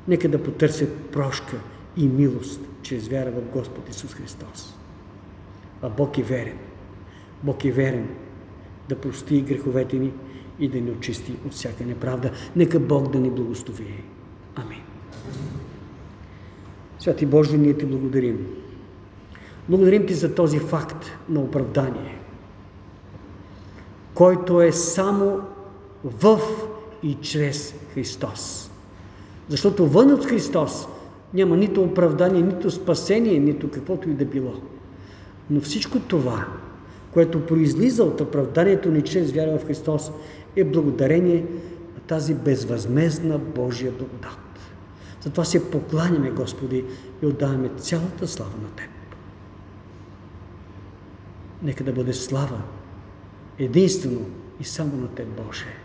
Нека 0.08 0.30
да 0.30 0.44
потърсят 0.44 0.96
прошка 1.12 1.58
и 1.98 2.08
милост 2.08 2.62
чрез 2.82 3.08
вяра 3.08 3.32
в 3.32 3.42
Господ 3.42 3.90
Исус 3.90 4.14
Христос. 4.14 4.78
А 5.82 5.90
Бог 5.90 6.18
е 6.18 6.24
верен. 6.24 6.58
Бог 7.44 7.66
е 7.66 7.72
верен 7.72 8.08
да 8.90 8.96
прости 8.96 9.42
греховете 9.42 10.00
ни 10.00 10.14
и 10.60 10.68
да 10.68 10.82
ни 10.82 10.92
очисти 10.92 11.34
от 11.46 11.54
всяка 11.54 11.84
неправда. 11.84 12.32
Нека 12.56 12.80
Бог 12.80 13.12
да 13.12 13.20
ни 13.20 13.30
благослови. 13.30 14.04
Амин. 14.56 14.82
Святи 17.00 17.26
Боже, 17.26 17.58
ние 17.58 17.74
ти 17.74 17.86
благодарим. 17.86 18.48
Благодарим 19.70 20.06
ти 20.06 20.14
за 20.14 20.36
този 20.36 20.60
факт 20.60 21.06
на 21.30 21.40
оправдание, 21.40 22.20
който 24.14 24.62
е 24.62 24.72
само 24.72 25.40
в 26.04 26.40
и 27.04 27.18
чрез 27.22 27.76
Христос. 27.94 28.72
Защото 29.50 29.88
вън 29.88 30.14
от 30.14 30.26
Христос 30.26 30.88
няма 31.34 31.58
нито 31.58 31.84
оправдание, 31.84 32.42
нито 32.42 32.72
спасение, 32.72 33.40
нито 33.40 33.72
каквото 33.72 34.10
и 34.10 34.14
да 34.14 34.26
било. 34.26 34.54
Но 35.50 35.62
всичко 35.62 36.00
това, 36.00 36.46
което 37.14 37.46
произлиза 37.46 38.04
от 38.04 38.22
оправданието 38.22 38.92
ни 38.92 39.02
чрез 39.02 39.32
вяра 39.32 39.58
в 39.58 39.68
Христос, 39.68 40.12
е 40.56 40.64
благодарение 40.64 41.46
на 41.96 42.02
тази 42.08 42.34
безвъзмезна 42.34 43.38
Божия 43.38 43.92
благодат. 43.92 44.40
Затова 45.22 45.46
се 45.46 45.72
покланяме, 45.72 46.32
Господи, 46.32 46.86
и 47.22 47.26
отдаваме 47.26 47.70
цялата 47.78 48.28
слава 48.28 48.58
на 48.62 48.70
Теб. 48.70 48.90
Нека 51.64 51.84
да 51.84 51.94
бъде 51.94 52.14
слава 52.14 52.62
единствено 53.60 54.22
и 54.60 54.64
само 54.64 54.98
на 54.98 55.08
Теб, 55.08 55.28
Боже. 55.28 55.83